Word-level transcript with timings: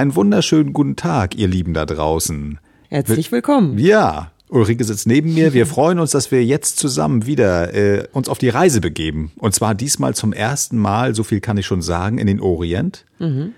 Einen 0.00 0.16
wunderschönen 0.16 0.72
guten 0.72 0.96
Tag, 0.96 1.34
ihr 1.36 1.46
Lieben 1.46 1.74
da 1.74 1.84
draußen. 1.84 2.58
Herzlich 2.88 3.30
willkommen. 3.32 3.78
Ja, 3.78 4.32
Ulrike 4.48 4.82
sitzt 4.82 5.06
neben 5.06 5.34
mir. 5.34 5.52
Wir 5.52 5.66
freuen 5.66 5.98
uns, 5.98 6.12
dass 6.12 6.30
wir 6.30 6.42
jetzt 6.42 6.78
zusammen 6.78 7.26
wieder 7.26 7.74
äh, 7.74 8.08
uns 8.12 8.30
auf 8.30 8.38
die 8.38 8.48
Reise 8.48 8.80
begeben. 8.80 9.30
Und 9.36 9.54
zwar 9.54 9.74
diesmal 9.74 10.14
zum 10.14 10.32
ersten 10.32 10.78
Mal, 10.78 11.14
so 11.14 11.22
viel 11.22 11.40
kann 11.40 11.58
ich 11.58 11.66
schon 11.66 11.82
sagen, 11.82 12.16
in 12.16 12.26
den 12.26 12.40
Orient. 12.40 13.04
Mhm. 13.18 13.52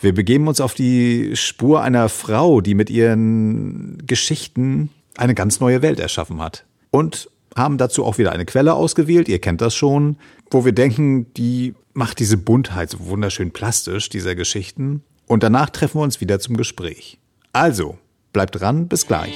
Wir 0.00 0.12
begeben 0.12 0.48
uns 0.48 0.60
auf 0.60 0.74
die 0.74 1.36
Spur 1.36 1.80
einer 1.82 2.08
Frau, 2.08 2.60
die 2.60 2.74
mit 2.74 2.90
ihren 2.90 4.04
Geschichten 4.04 4.90
eine 5.16 5.36
ganz 5.36 5.60
neue 5.60 5.80
Welt 5.80 6.00
erschaffen 6.00 6.42
hat. 6.42 6.64
Und 6.90 7.30
haben 7.54 7.78
dazu 7.78 8.04
auch 8.04 8.18
wieder 8.18 8.32
eine 8.32 8.46
Quelle 8.46 8.74
ausgewählt, 8.74 9.28
ihr 9.28 9.38
kennt 9.38 9.60
das 9.60 9.76
schon, 9.76 10.16
wo 10.50 10.64
wir 10.64 10.72
denken, 10.72 11.32
die 11.34 11.74
macht 11.92 12.18
diese 12.18 12.36
Buntheit 12.36 12.90
so 12.90 13.06
wunderschön 13.06 13.52
plastisch, 13.52 14.08
dieser 14.08 14.34
Geschichten. 14.34 15.04
Und 15.26 15.42
danach 15.42 15.70
treffen 15.70 15.98
wir 15.98 16.04
uns 16.04 16.20
wieder 16.20 16.38
zum 16.38 16.56
Gespräch. 16.56 17.18
Also, 17.52 17.98
bleibt 18.32 18.60
dran, 18.60 18.88
bis 18.88 19.06
gleich. 19.06 19.34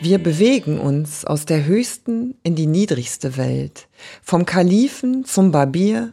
Wir 0.00 0.18
bewegen 0.18 0.80
uns 0.80 1.24
aus 1.24 1.46
der 1.46 1.64
höchsten 1.64 2.34
in 2.42 2.56
die 2.56 2.66
niedrigste 2.66 3.36
Welt, 3.36 3.86
vom 4.20 4.46
Kalifen 4.46 5.24
zum 5.24 5.52
Barbier, 5.52 6.12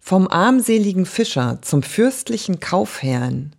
vom 0.00 0.26
armseligen 0.28 1.04
Fischer 1.04 1.58
zum 1.60 1.82
fürstlichen 1.82 2.60
Kaufherrn. 2.60 3.54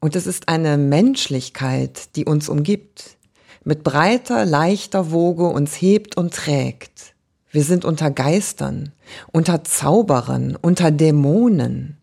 Und 0.00 0.16
es 0.16 0.26
ist 0.26 0.48
eine 0.48 0.76
Menschlichkeit, 0.76 2.16
die 2.16 2.24
uns 2.24 2.48
umgibt, 2.48 3.16
mit 3.62 3.84
breiter, 3.84 4.44
leichter 4.44 5.12
Woge 5.12 5.46
uns 5.46 5.80
hebt 5.80 6.16
und 6.16 6.34
trägt. 6.34 7.11
Wir 7.52 7.64
sind 7.64 7.84
unter 7.84 8.10
Geistern, 8.10 8.92
unter 9.30 9.62
Zauberern, 9.62 10.56
unter 10.60 10.90
Dämonen 10.90 11.98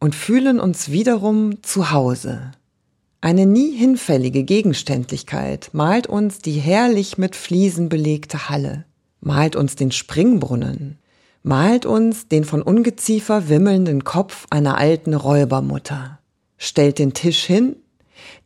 und 0.00 0.16
fühlen 0.16 0.58
uns 0.58 0.90
wiederum 0.90 1.62
zu 1.62 1.92
Hause. 1.92 2.50
Eine 3.20 3.46
nie 3.46 3.76
hinfällige 3.76 4.42
Gegenständlichkeit 4.42 5.70
malt 5.72 6.08
uns 6.08 6.40
die 6.40 6.58
herrlich 6.58 7.16
mit 7.16 7.36
Fliesen 7.36 7.88
belegte 7.88 8.48
Halle, 8.48 8.86
malt 9.20 9.54
uns 9.54 9.76
den 9.76 9.92
Springbrunnen, 9.92 10.98
malt 11.44 11.86
uns 11.86 12.26
den 12.26 12.42
von 12.42 12.60
Ungeziefer 12.60 13.48
wimmelnden 13.48 14.02
Kopf 14.02 14.46
einer 14.50 14.78
alten 14.78 15.14
Räubermutter, 15.14 16.18
stellt 16.56 16.98
den 16.98 17.14
Tisch 17.14 17.44
hin, 17.44 17.76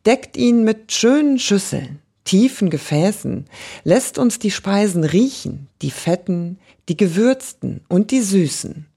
deckt 0.05 0.37
ihn 0.37 0.63
mit 0.63 0.91
schönen 0.91 1.39
Schüsseln, 1.39 1.99
tiefen 2.23 2.69
Gefäßen, 2.69 3.45
lässt 3.83 4.17
uns 4.17 4.39
die 4.39 4.51
Speisen 4.51 5.03
riechen, 5.03 5.67
die 5.81 5.91
fetten, 5.91 6.59
die 6.89 6.97
gewürzten 6.97 7.81
und 7.89 8.11
die 8.11 8.21
süßen, 8.21 8.87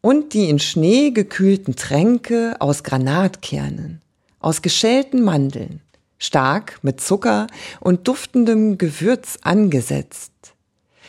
und 0.00 0.34
die 0.34 0.48
in 0.48 0.58
Schnee 0.58 1.10
gekühlten 1.10 1.76
Tränke 1.76 2.56
aus 2.60 2.82
Granatkernen, 2.82 4.00
aus 4.40 4.62
geschälten 4.62 5.22
Mandeln, 5.22 5.80
stark 6.18 6.78
mit 6.82 7.00
Zucker 7.00 7.46
und 7.80 8.06
duftendem 8.08 8.78
Gewürz 8.78 9.38
angesetzt, 9.42 10.32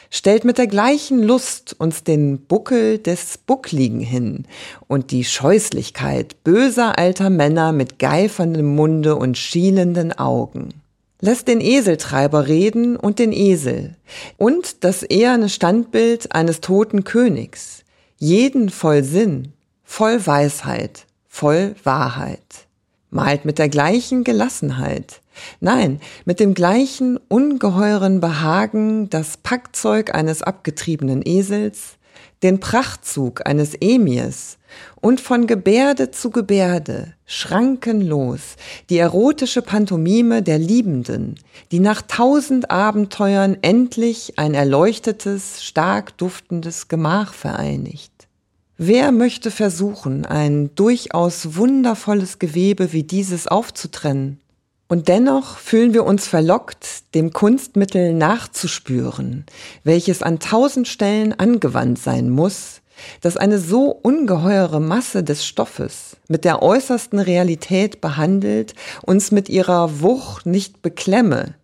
stellt 0.09 0.45
mit 0.45 0.57
der 0.57 0.67
gleichen 0.67 1.21
Lust 1.21 1.75
uns 1.79 2.03
den 2.03 2.39
Buckel 2.39 2.97
des 2.97 3.37
Buckligen 3.37 3.99
hin 3.99 4.45
und 4.87 5.11
die 5.11 5.25
Scheußlichkeit 5.25 6.43
böser 6.43 6.97
alter 6.97 7.29
Männer 7.29 7.71
mit 7.71 7.99
geiferndem 7.99 8.75
Munde 8.75 9.15
und 9.15 9.37
schielenden 9.37 10.17
Augen. 10.17 10.81
Lässt 11.19 11.47
den 11.47 11.61
Eseltreiber 11.61 12.47
reden 12.47 12.95
und 12.95 13.17
den 13.17 13.31
Esel. 13.31 13.95
Und 14.37 14.83
das 14.83 15.01
eherne 15.01 15.49
Standbild 15.49 16.31
eines 16.33 16.61
toten 16.61 17.03
Königs, 17.03 17.83
jeden 18.17 18.69
voll 18.69 19.03
Sinn, 19.03 19.53
voll 19.83 20.25
Weisheit, 20.25 21.07
voll 21.27 21.75
Wahrheit. 21.83 22.67
Malt 23.09 23.45
mit 23.45 23.57
der 23.57 23.69
gleichen 23.69 24.23
Gelassenheit, 24.23 25.21
nein, 25.59 26.01
mit 26.25 26.39
dem 26.39 26.53
gleichen 26.53 27.17
ungeheuren 27.29 28.19
Behagen 28.19 29.09
das 29.09 29.37
Packzeug 29.37 30.13
eines 30.13 30.43
abgetriebenen 30.43 31.21
Esels, 31.25 31.97
den 32.43 32.59
Prachtzug 32.59 33.47
eines 33.47 33.73
Emirs 33.79 34.57
und 34.95 35.21
von 35.21 35.47
Gebärde 35.47 36.11
zu 36.11 36.29
Gebärde, 36.29 37.13
schrankenlos, 37.27 38.55
die 38.89 38.97
erotische 38.97 39.61
Pantomime 39.61 40.41
der 40.41 40.57
Liebenden, 40.57 41.35
die 41.71 41.79
nach 41.79 42.01
tausend 42.01 42.71
Abenteuern 42.71 43.57
endlich 43.61 44.39
ein 44.39 44.53
erleuchtetes, 44.53 45.63
stark 45.63 46.17
duftendes 46.17 46.87
Gemach 46.87 47.33
vereinigt. 47.33 48.11
Wer 48.77 49.11
möchte 49.11 49.51
versuchen, 49.51 50.25
ein 50.25 50.73
durchaus 50.75 51.55
wundervolles 51.55 52.39
Gewebe 52.39 52.93
wie 52.93 53.03
dieses 53.03 53.47
aufzutrennen? 53.47 54.39
Und 54.87 55.09
dennoch 55.09 55.57
fühlen 55.57 55.93
wir 55.93 56.05
uns 56.05 56.27
verlockt, 56.27 57.13
dem 57.13 57.33
Kunstmittel 57.33 58.13
nachzuspüren, 58.13 59.45
welches 59.83 60.21
an 60.21 60.39
tausend 60.39 60.87
Stellen 60.87 61.37
angewandt 61.37 61.99
sein 61.99 62.29
muss, 62.29 62.81
dass 63.21 63.37
eine 63.37 63.59
so 63.59 63.91
ungeheure 63.91 64.79
Masse 64.79 65.23
des 65.23 65.45
Stoffes 65.45 66.17
mit 66.27 66.45
der 66.45 66.61
äußersten 66.61 67.19
Realität 67.19 68.01
behandelt, 68.01 68.73
uns 69.03 69.31
mit 69.31 69.49
ihrer 69.49 70.01
Wucht 70.01 70.45
nicht 70.45 70.81
beklemme, 70.81 71.55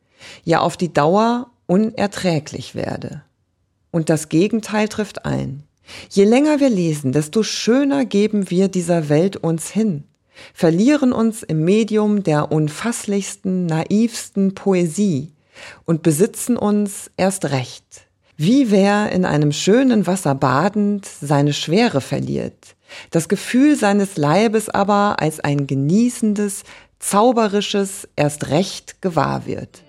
ja 0.43 0.59
auf 0.61 0.77
die 0.77 0.93
Dauer 0.93 1.47
unerträglich 1.65 2.75
werde. 2.75 3.23
Und 3.91 4.09
das 4.09 4.29
Gegenteil 4.29 4.87
trifft 4.87 5.25
ein. 5.25 5.63
Je 6.09 6.23
länger 6.23 6.59
wir 6.59 6.69
lesen, 6.69 7.11
desto 7.11 7.43
schöner 7.43 8.05
geben 8.05 8.49
wir 8.49 8.67
dieser 8.67 9.09
Welt 9.09 9.37
uns 9.37 9.69
hin, 9.69 10.05
verlieren 10.53 11.11
uns 11.11 11.43
im 11.43 11.63
Medium 11.63 12.23
der 12.23 12.51
unfasslichsten, 12.51 13.65
naivsten 13.65 14.55
Poesie 14.55 15.33
und 15.85 16.01
besitzen 16.01 16.57
uns 16.57 17.11
erst 17.17 17.45
recht. 17.45 18.07
Wie 18.37 18.71
wer 18.71 19.11
in 19.11 19.25
einem 19.25 19.51
schönen 19.51 20.07
Wasser 20.07 20.33
badend 20.33 21.05
seine 21.05 21.53
Schwere 21.53 22.01
verliert, 22.01 22.75
das 23.11 23.29
Gefühl 23.29 23.75
seines 23.75 24.17
Leibes 24.17 24.69
aber 24.69 25.17
als 25.19 25.39
ein 25.39 25.67
genießendes, 25.67 26.63
zauberisches 26.97 28.07
erst 28.15 28.49
recht 28.49 29.03
gewahr 29.03 29.45
wird. 29.45 29.83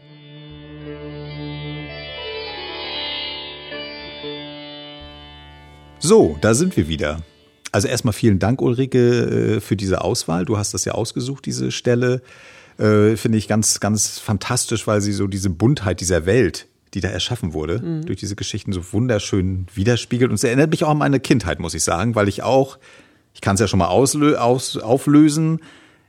So, 5.98 6.36
da 6.42 6.52
sind 6.52 6.76
wir 6.76 6.86
wieder. 6.86 7.22
Also 7.72 7.88
erstmal 7.88 8.12
vielen 8.12 8.40
Dank, 8.40 8.60
Ulrike, 8.60 9.56
äh, 9.56 9.60
für 9.60 9.74
diese 9.74 10.02
Auswahl. 10.02 10.44
Du 10.44 10.58
hast 10.58 10.74
das 10.74 10.84
ja 10.84 10.92
ausgesucht, 10.92 11.46
diese 11.46 11.70
Stelle. 11.70 12.20
Äh, 12.76 13.16
Finde 13.16 13.38
ich 13.38 13.48
ganz, 13.48 13.80
ganz 13.80 14.18
fantastisch, 14.18 14.86
weil 14.86 15.00
sie 15.00 15.12
so 15.12 15.26
diese 15.28 15.48
Buntheit 15.48 16.02
dieser 16.02 16.26
Welt, 16.26 16.66
die 16.94 17.00
da 17.00 17.08
erschaffen 17.08 17.52
wurde, 17.52 17.80
mhm. 17.80 18.06
durch 18.06 18.18
diese 18.18 18.36
Geschichten 18.36 18.72
so 18.72 18.92
wunderschön 18.92 19.66
widerspiegelt. 19.74 20.30
Und 20.30 20.36
es 20.36 20.44
erinnert 20.44 20.70
mich 20.70 20.84
auch 20.84 20.90
an 20.90 20.98
meine 20.98 21.20
Kindheit, 21.20 21.58
muss 21.58 21.74
ich 21.74 21.82
sagen, 21.82 22.14
weil 22.14 22.28
ich 22.28 22.42
auch, 22.42 22.78
ich 23.34 23.40
kann 23.40 23.54
es 23.54 23.60
ja 23.60 23.66
schon 23.66 23.80
mal 23.80 23.88
auslö 23.88 24.36
aus, 24.36 24.76
auflösen. 24.76 25.60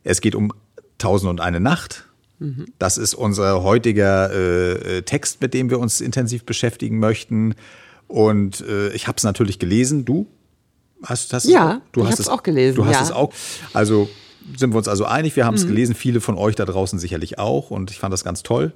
Es 0.03 0.21
geht 0.21 0.35
um 0.35 0.53
Tausend 0.97 1.29
und 1.29 1.41
eine 1.41 1.59
Nacht. 1.59 2.05
Mhm. 2.39 2.67
Das 2.79 2.97
ist 2.97 3.15
unser 3.15 3.63
heutiger 3.63 4.31
äh, 4.31 5.01
Text, 5.01 5.41
mit 5.41 5.53
dem 5.53 5.69
wir 5.69 5.79
uns 5.79 5.99
intensiv 5.99 6.45
beschäftigen 6.45 6.99
möchten. 6.99 7.55
Und 8.07 8.61
äh, 8.61 8.89
ich 8.93 9.07
habe 9.07 9.17
es 9.17 9.23
natürlich 9.23 9.59
gelesen. 9.59 10.05
Du? 10.05 10.27
Hast, 11.03 11.33
hast 11.33 11.45
ja, 11.45 11.81
du 11.91 12.01
ich 12.01 12.11
habe 12.11 12.21
es 12.21 12.29
auch 12.29 12.43
gelesen. 12.43 12.75
Du 12.75 12.85
hast 12.85 12.93
ja. 12.93 13.01
es 13.01 13.11
auch. 13.11 13.33
Also 13.73 14.07
sind 14.55 14.73
wir 14.73 14.77
uns 14.77 14.87
also 14.87 15.03
einig. 15.05 15.35
Wir 15.35 15.45
haben 15.45 15.55
es 15.55 15.65
mhm. 15.65 15.69
gelesen. 15.69 15.95
Viele 15.95 16.21
von 16.21 16.35
euch 16.37 16.55
da 16.55 16.63
draußen 16.63 16.97
sicherlich 16.97 17.39
auch. 17.39 17.71
Und 17.71 17.91
ich 17.91 17.99
fand 17.99 18.13
das 18.13 18.23
ganz 18.23 18.41
toll. 18.41 18.73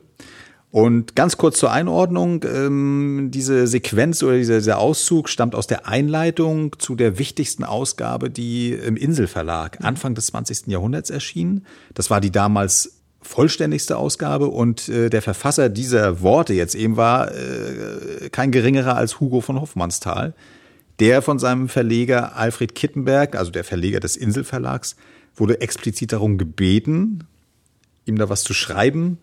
Und 0.72 1.16
ganz 1.16 1.38
kurz 1.38 1.58
zur 1.58 1.72
Einordnung, 1.72 2.44
ähm, 2.44 3.30
diese 3.34 3.66
Sequenz 3.66 4.22
oder 4.22 4.38
dieser, 4.38 4.58
dieser 4.58 4.78
Auszug 4.78 5.28
stammt 5.28 5.56
aus 5.56 5.66
der 5.66 5.88
Einleitung 5.88 6.78
zu 6.78 6.96
der 6.96 7.18
wichtigsten 7.18 7.64
Ausgabe, 7.64 8.30
die 8.30 8.74
im 8.74 8.96
Inselverlag 8.96 9.84
Anfang 9.84 10.14
des 10.14 10.28
20. 10.28 10.68
Jahrhunderts 10.68 11.10
erschien. 11.10 11.66
Das 11.96 12.12
war 12.12 12.22
die 12.22 12.32
damals 12.32 13.00
vollständigste 13.22 13.98
Ausgabe 13.98 14.48
und 14.48 14.90
äh, 14.90 15.10
der 15.10 15.24
Verfasser 15.24 15.70
dieser 15.70 16.22
Worte 16.22 16.54
jetzt 16.54 16.76
eben 16.76 16.98
war 16.98 17.32
äh, 17.34 18.30
kein 18.32 18.52
geringerer 18.52 18.96
als 18.96 19.20
Hugo 19.20 19.42
von 19.42 19.60
Hoffmannsthal, 19.60 20.36
der 21.00 21.22
von 21.22 21.40
seinem 21.40 21.68
Verleger 21.68 22.36
Alfred 22.36 22.76
Kittenberg, 22.76 23.36
also 23.36 23.52
der 23.52 23.64
Verleger 23.64 24.00
des 24.00 24.16
Inselverlags, 24.16 24.96
wurde 25.36 25.62
explizit 25.62 26.14
darum 26.14 26.38
gebeten, 26.38 27.26
ihm 28.06 28.18
da 28.18 28.30
was 28.30 28.44
zu 28.44 28.54
schreiben, 28.54 29.18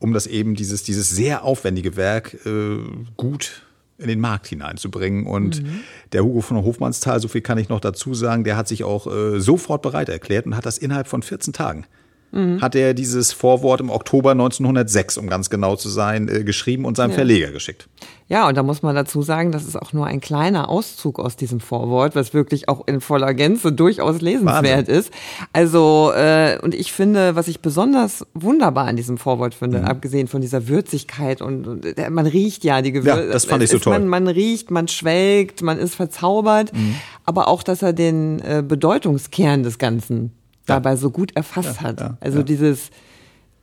um 0.00 0.12
das 0.12 0.26
eben 0.26 0.56
dieses, 0.56 0.82
dieses 0.82 1.08
sehr 1.10 1.44
aufwendige 1.44 1.96
Werk 1.96 2.34
äh, 2.44 2.78
gut 3.16 3.62
in 3.98 4.08
den 4.08 4.18
Markt 4.18 4.48
hineinzubringen. 4.48 5.26
Und 5.26 5.62
mhm. 5.62 5.80
der 6.12 6.24
Hugo 6.24 6.40
von 6.40 6.56
Hofmannsthal, 6.56 7.20
so 7.20 7.28
viel 7.28 7.42
kann 7.42 7.58
ich 7.58 7.68
noch 7.68 7.80
dazu 7.80 8.14
sagen, 8.14 8.42
der 8.42 8.56
hat 8.56 8.66
sich 8.66 8.82
auch 8.82 9.06
äh, 9.06 9.40
sofort 9.40 9.82
bereit 9.82 10.08
erklärt 10.08 10.46
und 10.46 10.56
hat 10.56 10.66
das 10.66 10.78
innerhalb 10.78 11.06
von 11.06 11.22
14 11.22 11.52
Tagen 11.52 11.86
mhm. 12.32 12.60
hat 12.60 12.74
er 12.74 12.94
dieses 12.94 13.32
Vorwort 13.32 13.80
im 13.80 13.90
Oktober 13.90 14.32
1906, 14.32 15.18
um 15.18 15.28
ganz 15.28 15.50
genau 15.50 15.76
zu 15.76 15.88
sein, 15.88 16.28
äh, 16.28 16.44
geschrieben 16.44 16.84
und 16.84 16.96
seinem 16.96 17.10
ja. 17.10 17.16
Verleger 17.16 17.50
geschickt. 17.52 17.88
Ja, 18.28 18.46
und 18.46 18.56
da 18.56 18.62
muss 18.62 18.82
man 18.82 18.94
dazu 18.94 19.22
sagen, 19.22 19.50
das 19.50 19.64
ist 19.64 19.74
auch 19.74 19.92
nur 19.92 20.06
ein 20.06 20.20
kleiner 20.20 20.68
Auszug 20.68 21.18
aus 21.18 21.34
diesem 21.34 21.58
Vorwort, 21.58 22.14
was 22.14 22.32
wirklich 22.32 22.68
auch 22.68 22.86
in 22.86 23.00
voller 23.00 23.34
Gänze 23.34 23.72
durchaus 23.72 24.20
lesenswert 24.20 24.86
Wahnsinn. 24.86 24.94
ist. 24.94 25.12
Also, 25.52 26.12
äh, 26.14 26.56
und 26.62 26.72
ich 26.76 26.92
finde, 26.92 27.34
was 27.34 27.48
ich 27.48 27.58
besonders 27.60 28.24
wunderbar 28.34 28.86
an 28.86 28.94
diesem 28.94 29.18
Vorwort 29.18 29.54
finde, 29.54 29.80
Mhm. 29.80 29.84
abgesehen 29.86 30.28
von 30.28 30.40
dieser 30.40 30.68
Würzigkeit 30.68 31.42
und, 31.42 31.66
und 31.66 31.84
äh, 31.98 32.08
man 32.08 32.26
riecht 32.26 32.62
ja 32.62 32.82
die 32.82 32.92
Gewürze. 32.92 33.24
Ja, 33.26 33.32
das 33.32 33.46
fand 33.46 33.64
ich 33.64 33.70
so 33.70 33.80
toll. 33.80 33.98
Man, 33.98 34.06
man 34.06 34.28
riecht, 34.28 34.70
man 34.70 34.86
schwelgt, 34.86 35.62
man 35.62 35.78
ist 35.78 35.96
verzaubert, 35.96 36.72
Mhm. 36.72 36.94
aber 37.24 37.48
auch, 37.48 37.64
dass 37.64 37.82
er 37.82 37.92
den 37.92 38.38
äh, 38.42 38.62
Bedeutungskern 38.66 39.64
des 39.64 39.78
Ganzen 39.78 40.30
dabei 40.70 40.96
so 40.96 41.10
gut 41.10 41.36
erfasst 41.36 41.80
hat. 41.80 42.16
also 42.20 42.42
dieses 42.42 42.90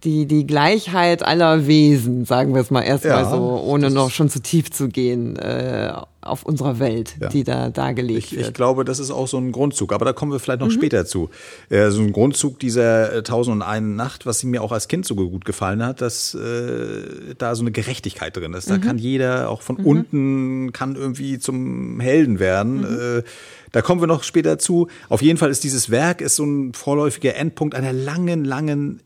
die, 0.04 0.26
die 0.26 0.46
Gleichheit 0.46 1.24
aller 1.24 1.68
Wesen, 1.68 2.26
sagen 2.26 2.54
wir 2.54 2.62
es 2.62 2.70
mal 2.70 2.84
erstmal 2.84 3.24
Ja, 3.24 3.30
so, 3.30 3.62
ohne 3.66 3.90
noch 3.90 4.12
schon 4.12 4.30
zu 4.30 4.42
tief 4.42 4.72
zu 4.72 4.90
gehen, 4.90 5.38
äh, 5.38 5.92
auf 6.28 6.44
unserer 6.44 6.80
Welt, 6.80 7.16
Ja. 7.20 7.30
die 7.30 7.44
da 7.44 7.70
dargelegt 7.70 8.18
Ich, 8.32 8.36
wird. 8.38 8.48
ich 8.48 8.54
glaube, 8.54 8.86
das 8.86 9.00
ist 9.00 9.12
auch 9.12 9.28
so 9.28 9.38
ein 9.38 9.52
Grundzug, 9.52 9.94
aber 9.94 10.06
da 10.06 10.14
kommen 10.14 10.32
wir 10.32 10.38
Mhm. 10.38 10.42
vielleicht 10.42 10.60
noch 10.62 10.72
später 10.72 11.06
zu. 11.06 11.30
Äh, 11.70 11.90
so 11.92 12.02
ein 12.02 12.12
Grundzug 12.12 12.60
dieser 12.60 13.14
äh, 13.14 13.24
Tausend 13.24 13.56
und 13.56 13.62
einen 13.62 13.96
Nacht, 13.96 14.26
was 14.26 14.44
mir 14.44 14.62
auch 14.62 14.72
als 14.72 14.88
Kind 14.88 15.06
so 15.06 15.16
gut 15.16 15.46
gefallen 15.46 15.84
hat, 15.86 16.02
dass 16.02 16.34
äh, 16.36 17.34
da 17.38 17.56
so 17.56 17.62
eine 17.64 17.72
Gerechtigkeit 17.72 18.36
drin 18.36 18.54
ist. 18.54 18.68
Mhm. 18.70 18.74
Da 18.74 18.78
kann 18.80 18.98
jeder 18.98 19.50
auch 19.50 19.62
von 19.62 19.78
unten 19.78 20.72
kann 20.74 20.96
irgendwie 20.96 21.40
zum 21.40 22.00
Helden 22.00 22.40
werden. 22.40 22.78
Mhm. 22.80 23.20
Äh, 23.20 23.24
da 23.72 23.82
kommen 23.82 24.02
wir 24.02 24.08
noch 24.08 24.24
später 24.24 24.58
zu. 24.60 24.88
Auf 25.10 25.22
jeden 25.22 25.38
Fall 25.38 25.50
ist 25.50 25.64
dieses 25.64 25.90
Werk 25.90 26.22
ist 26.22 26.36
so 26.38 26.46
ein 26.46 26.74
vorläufiger 26.74 27.36
Endpunkt 27.36 27.76
einer 27.76 27.94
langen, 27.94 28.46
langen 28.46 29.02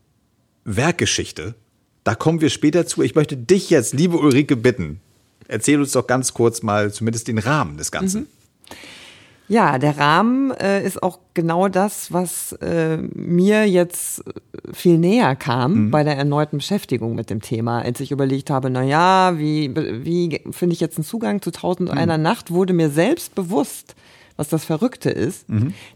Werkgeschichte. 0.64 1.54
Da 2.04 2.14
kommen 2.14 2.40
wir 2.40 2.50
später 2.50 2.86
zu. 2.86 3.02
Ich 3.02 3.14
möchte 3.14 3.36
dich 3.36 3.70
jetzt, 3.70 3.94
liebe 3.94 4.16
Ulrike, 4.16 4.56
bitten. 4.56 5.00
Erzähl 5.48 5.80
uns 5.80 5.92
doch 5.92 6.06
ganz 6.06 6.34
kurz 6.34 6.62
mal 6.62 6.92
zumindest 6.92 7.28
den 7.28 7.38
Rahmen 7.38 7.76
des 7.76 7.90
Ganzen. 7.90 8.26
Ja, 9.48 9.78
der 9.78 9.98
Rahmen 9.98 10.50
äh, 10.52 10.82
ist 10.82 11.02
auch 11.02 11.18
genau 11.34 11.68
das, 11.68 12.10
was 12.12 12.52
äh, 12.62 12.96
mir 12.96 13.68
jetzt 13.68 14.22
viel 14.72 14.96
näher 14.96 15.36
kam 15.36 15.90
bei 15.90 16.04
der 16.04 16.16
erneuten 16.16 16.58
Beschäftigung 16.58 17.14
mit 17.14 17.28
dem 17.28 17.42
Thema. 17.42 17.82
Als 17.82 18.00
ich 18.00 18.12
überlegt 18.12 18.48
habe, 18.48 18.70
na 18.70 18.82
ja, 18.82 19.38
wie, 19.38 19.74
wie 19.74 20.40
finde 20.52 20.72
ich 20.72 20.80
jetzt 20.80 20.96
einen 20.96 21.04
Zugang 21.04 21.42
zu 21.42 21.50
Tausend 21.50 21.90
und 21.90 21.98
einer 21.98 22.16
Nacht, 22.18 22.50
wurde 22.50 22.72
mir 22.72 22.88
selbst 22.88 23.34
bewusst, 23.34 23.94
was 24.36 24.48
das 24.48 24.64
Verrückte 24.64 25.10
ist, 25.10 25.46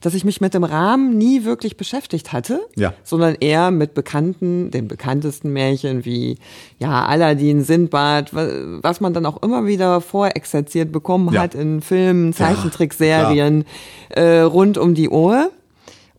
dass 0.01 0.15
ich 0.15 0.25
mich 0.25 0.41
mit 0.41 0.55
dem 0.55 0.65
Rahmen 0.65 1.17
nie 1.17 1.45
wirklich 1.45 1.77
beschäftigt 1.77 2.33
hatte, 2.33 2.61
Ja. 2.77 2.93
sondern 3.03 3.35
eher 3.41 3.71
mit 3.71 3.95
bekannten, 3.95 4.71
den 4.71 4.89
bekanntesten 4.89 5.53
Märchen 5.53 6.05
wie 6.05 6.39
ja 6.79 7.07
Aladdin, 7.07 7.65
Sindbad, 7.65 8.35
wa- 8.35 8.49
was 8.83 9.01
man 9.01 9.15
dann 9.15 9.27
auch 9.27 9.43
immer 9.43 9.67
wieder 9.67 10.01
vorexerziert 10.01 10.93
bekommen 10.93 11.33
Ja. 11.33 11.41
hat 11.43 11.55
in 11.55 11.81
Filmen, 11.81 12.33
Zeichentrickserien 12.33 13.65
äh, 14.11 14.39
rund 14.41 14.79
um 14.79 14.95
die 14.95 15.09
Uhr 15.09 15.51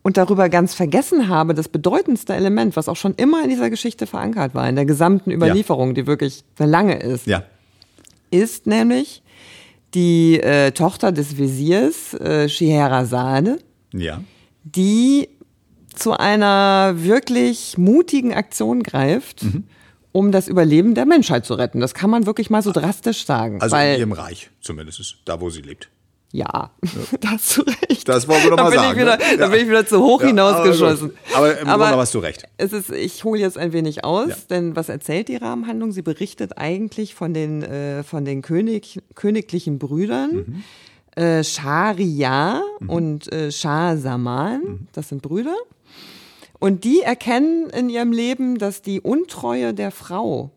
und 0.03 0.17
darüber 0.17 0.49
ganz 0.49 0.73
vergessen 0.73 1.27
habe, 1.27 1.53
das 1.53 1.67
bedeutendste 1.67 2.33
Element, 2.33 2.75
was 2.75 2.89
auch 2.89 2.95
schon 2.95 3.13
immer 3.15 3.43
in 3.43 3.49
dieser 3.49 3.69
Geschichte 3.69 4.07
verankert 4.07 4.55
war, 4.55 4.67
in 4.67 4.75
der 4.75 4.85
gesamten 4.85 5.31
Überlieferung, 5.31 5.93
die 5.95 6.07
wirklich 6.07 6.43
sehr 6.57 6.67
lange 6.67 6.97
ist, 6.97 7.27
Ja. 7.27 7.43
ist 8.31 8.67
nämlich 8.67 9.21
die 9.93 10.39
äh, 10.39 10.71
Tochter 10.71 11.11
des 11.11 11.37
Wesirs 11.37 12.13
äh, 12.15 12.49
Scheherazade, 12.49 13.57
Ja. 13.93 14.21
die 14.63 15.29
zu 15.93 16.13
einer 16.13 16.93
wirklich 16.97 17.77
mutigen 17.77 18.33
Aktion 18.33 18.83
greift, 18.83 19.43
Mhm. 19.43 19.63
um 20.11 20.31
das 20.31 20.47
Überleben 20.47 20.93
der 20.93 21.05
Menschheit 21.05 21.45
zu 21.45 21.53
retten. 21.55 21.79
Das 21.79 21.93
kann 21.93 22.09
man 22.09 22.25
wirklich 22.25 22.49
mal 22.49 22.61
so 22.61 22.71
drastisch 22.71 23.25
sagen. 23.25 23.61
Also 23.61 23.75
in 23.77 23.97
ihrem 23.99 24.11
Reich 24.11 24.49
zumindest, 24.61 25.17
da 25.25 25.39
wo 25.41 25.49
sie 25.49 25.61
lebt. 25.61 25.89
Ja, 26.31 26.71
da 27.21 27.29
hast 27.31 27.57
du 27.57 27.61
recht. 27.61 28.07
Das 28.09 28.27
wollen 28.27 28.43
wir 28.43 28.49
doch 28.51 28.57
da 28.57 28.63
mal 28.63 28.69
bin 28.71 28.79
sagen, 28.79 28.91
Ich 28.97 29.01
wieder, 29.01 29.17
ne? 29.17 29.23
Da 29.37 29.45
Ja. 29.45 29.47
bin 29.49 29.61
ich 29.61 29.67
wieder 29.67 29.85
zu 29.87 30.01
hoch 30.03 30.21
Ja, 30.21 30.27
hinausgeschossen. 30.27 31.11
aber 31.33 31.53
gut. 31.55 31.67
Aber 31.67 31.83
Grunde 31.85 31.99
hast 31.99 32.13
du 32.13 32.19
recht. 32.19 32.43
Es 32.57 32.73
ist, 32.73 32.89
ich 32.91 33.23
hole 33.23 33.39
jetzt 33.39 33.57
ein 33.57 33.71
wenig 33.73 34.03
aus, 34.03 34.29
Ja. 34.29 34.35
denn 34.49 34.75
was 34.75 34.89
erzählt 34.89 35.29
die 35.29 35.37
Rahmenhandlung? 35.37 35.91
Sie 35.91 36.01
berichtet 36.01 36.57
eigentlich 36.57 37.15
von 37.15 37.33
den, 37.33 37.63
äh, 37.63 38.03
von 38.03 38.25
den 38.25 38.41
König, 38.41 38.99
königlichen 39.15 39.79
Brüdern. 39.79 40.31
Mhm. 40.35 40.63
Äh, 41.21 41.43
Schahriar 41.43 42.61
und 42.87 43.31
äh, 43.33 43.51
Shah 43.51 43.97
Saman, 43.97 44.61
Mhm. 44.63 44.87
das 44.93 45.09
sind 45.09 45.21
Brüder. 45.23 45.55
Und 46.59 46.83
die 46.83 47.01
erkennen 47.01 47.69
in 47.69 47.89
ihrem 47.89 48.11
Leben, 48.11 48.57
dass 48.57 48.81
die 48.81 48.99
Untreue 49.01 49.73
der 49.73 49.91
Frau 49.91 50.51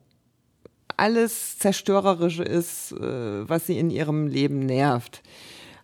alles 0.96 1.58
Zerstörerische 1.58 2.42
ist, 2.42 2.92
äh, 2.92 3.48
was 3.48 3.66
sie 3.66 3.78
in 3.78 3.90
ihrem 3.90 4.26
Leben 4.26 4.60
nervt. 4.66 5.22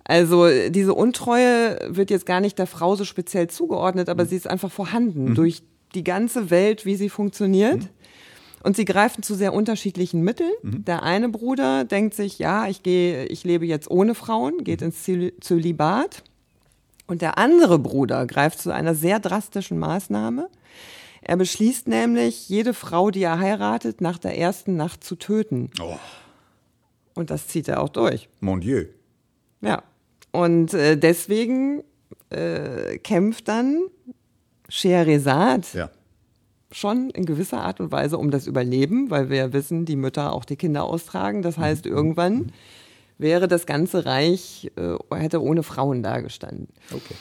Also 0.09 0.47
diese 0.71 0.95
Untreue 0.95 1.79
wird 1.89 2.11
jetzt 2.11 2.27
gar 2.27 2.41
nicht 2.41 2.59
der 2.59 2.67
Frau 2.67 2.95
so 2.95 3.05
speziell 3.05 3.49
zugeordnet, 3.49 4.09
aber 4.09 4.25
sie 4.25 4.37
ist 4.37 4.47
einfach 4.49 4.71
vorhanden 4.71 5.35
durch 5.35 5.63
die 5.95 6.05
ganze 6.05 6.51
Welt, 6.51 6.87
wie 6.87 6.95
sie 6.97 7.09
funktioniert. 7.09 7.89
Und 8.63 8.77
sie 8.77 8.85
greifen 8.85 9.23
zu 9.23 9.35
sehr 9.35 9.53
unterschiedlichen 9.53 10.23
Mitteln. 10.23 10.53
Der 10.63 11.03
eine 11.03 11.29
Bruder 11.29 11.85
denkt 11.85 12.15
sich, 12.15 12.39
ja, 12.39 12.67
ich 12.69 12.83
gehe, 12.83 13.27
ich 13.27 13.45
lebe 13.45 13.67
jetzt 13.67 13.91
ohne 13.91 14.15
Frauen, 14.15 14.65
geht 14.65 14.83
ins 14.83 15.05
Zöl- 15.07 15.33
Zölibat. 15.41 16.23
Und 17.07 17.23
der 17.23 17.39
andere 17.39 17.79
Bruder 17.79 18.27
greift 18.27 18.59
zu 18.61 18.73
einer 18.73 18.95
sehr 18.95 19.21
drastischen 19.21 19.79
Maßnahme. 19.79 20.49
Er 21.23 21.37
beschließt 21.37 21.87
nämlich, 21.89 22.49
jede 22.49 22.75
Frau, 22.75 23.11
die 23.11 23.23
er 23.23 23.39
heiratet, 23.39 24.01
nach 24.01 24.19
der 24.19 24.37
ersten 24.39 24.77
Nacht 24.77 25.03
zu 25.05 25.15
töten. 25.17 25.71
Oh, 25.81 25.97
Und 27.15 27.31
das 27.31 27.47
zieht 27.49 27.69
er 27.69 27.81
auch 27.81 27.89
durch. 27.89 28.29
mon 28.41 28.61
Dieu. 28.61 28.87
Ja. 29.61 29.83
Und 30.37 30.75
äh, 30.75 30.97
deswegen 30.97 31.83
äh, 32.31 32.99
kämpft 32.99 33.49
dann 33.49 33.81
Scheherazade 34.69 35.63
Ja. 35.75 35.91
schon 36.73 37.11
in 37.11 37.25
gewisser 37.25 37.61
Art 37.63 37.81
und 37.81 37.93
Weise 37.93 38.19
um 38.19 38.31
das 38.31 38.47
Überleben, 38.47 39.11
weil 39.11 39.31
wir 39.31 39.53
wissen, 39.53 39.85
die 39.85 39.97
Mütter 39.97 40.33
auch 40.33 40.45
die 40.45 40.57
Kinder 40.57 40.85
austragen. 40.85 41.43
Das 41.43 41.57
heißt, 41.59 41.87
irgendwann 41.87 42.53
wäre 43.19 43.49
das 43.49 43.65
ganze 43.67 44.05
Reich, 44.05 44.71
äh, 44.77 44.97
hätte 45.15 45.41
ohne 45.43 45.63
Frauen 45.63 46.03
dagestanden. 46.03 46.69
Okay. 46.93 47.15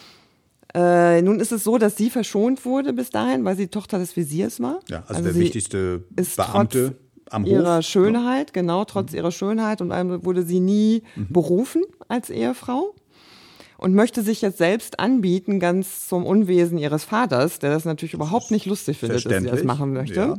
Äh, 0.74 1.22
nun 1.22 1.40
ist 1.40 1.54
es 1.54 1.64
so, 1.64 1.78
dass 1.78 1.96
sie 1.96 2.10
verschont 2.10 2.66
wurde 2.66 2.92
bis 2.92 3.10
dahin, 3.12 3.46
weil 3.46 3.56
sie 3.56 3.68
Tochter 3.68 3.98
des 3.98 4.16
Visiers 4.18 4.60
war. 4.60 4.80
Ja, 4.90 5.04
also, 5.08 5.24
der 5.24 5.34
sie 5.34 5.40
wichtigste 5.40 6.04
Beamte 6.36 6.96
am 7.30 7.46
ihrer 7.46 7.78
Hof. 7.78 7.86
Schönheit, 7.86 8.54
genau, 8.54 8.84
trotz 8.84 9.14
ihrer 9.14 9.32
Schönheit 9.32 9.80
und 9.82 9.92
einem 9.94 10.26
wurde 10.26 10.44
sie 10.44 10.60
nie 10.60 11.04
Mhm. 11.16 11.28
berufen 11.30 11.84
als 12.10 12.30
Ehefrau 12.30 12.94
und 13.78 13.94
möchte 13.94 14.22
sich 14.22 14.42
jetzt 14.42 14.58
selbst 14.58 15.00
anbieten, 15.00 15.60
ganz 15.60 16.08
zum 16.08 16.26
Unwesen 16.26 16.78
ihres 16.78 17.04
Vaters, 17.04 17.60
der 17.60 17.72
das 17.72 17.86
natürlich 17.86 18.14
überhaupt 18.14 18.52
nicht 18.52 18.66
lustig 18.66 18.98
findet, 18.98 19.26
dass 19.26 19.42
sie 19.42 19.50
das 19.50 19.64
machen 19.64 19.94
möchte. 19.94 20.16
Ja. 20.16 20.38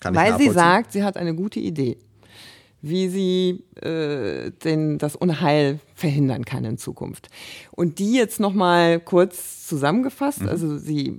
Kann 0.00 0.14
Weil 0.14 0.36
sie 0.38 0.50
sagt, 0.50 0.92
sie 0.92 1.02
hat 1.04 1.16
eine 1.16 1.34
gute 1.34 1.58
Idee, 1.58 1.96
wie 2.82 3.08
sie 3.08 3.64
äh, 3.82 4.50
den, 4.50 4.98
das 4.98 5.16
Unheil 5.16 5.80
verhindern 5.94 6.44
kann 6.44 6.64
in 6.64 6.76
Zukunft. 6.78 7.28
Und 7.70 7.98
die 7.98 8.12
jetzt 8.12 8.38
nochmal 8.40 9.00
kurz 9.00 9.66
zusammengefasst, 9.66 10.42
Mhm. 10.42 10.48
also 10.48 10.76
sie 10.78 11.16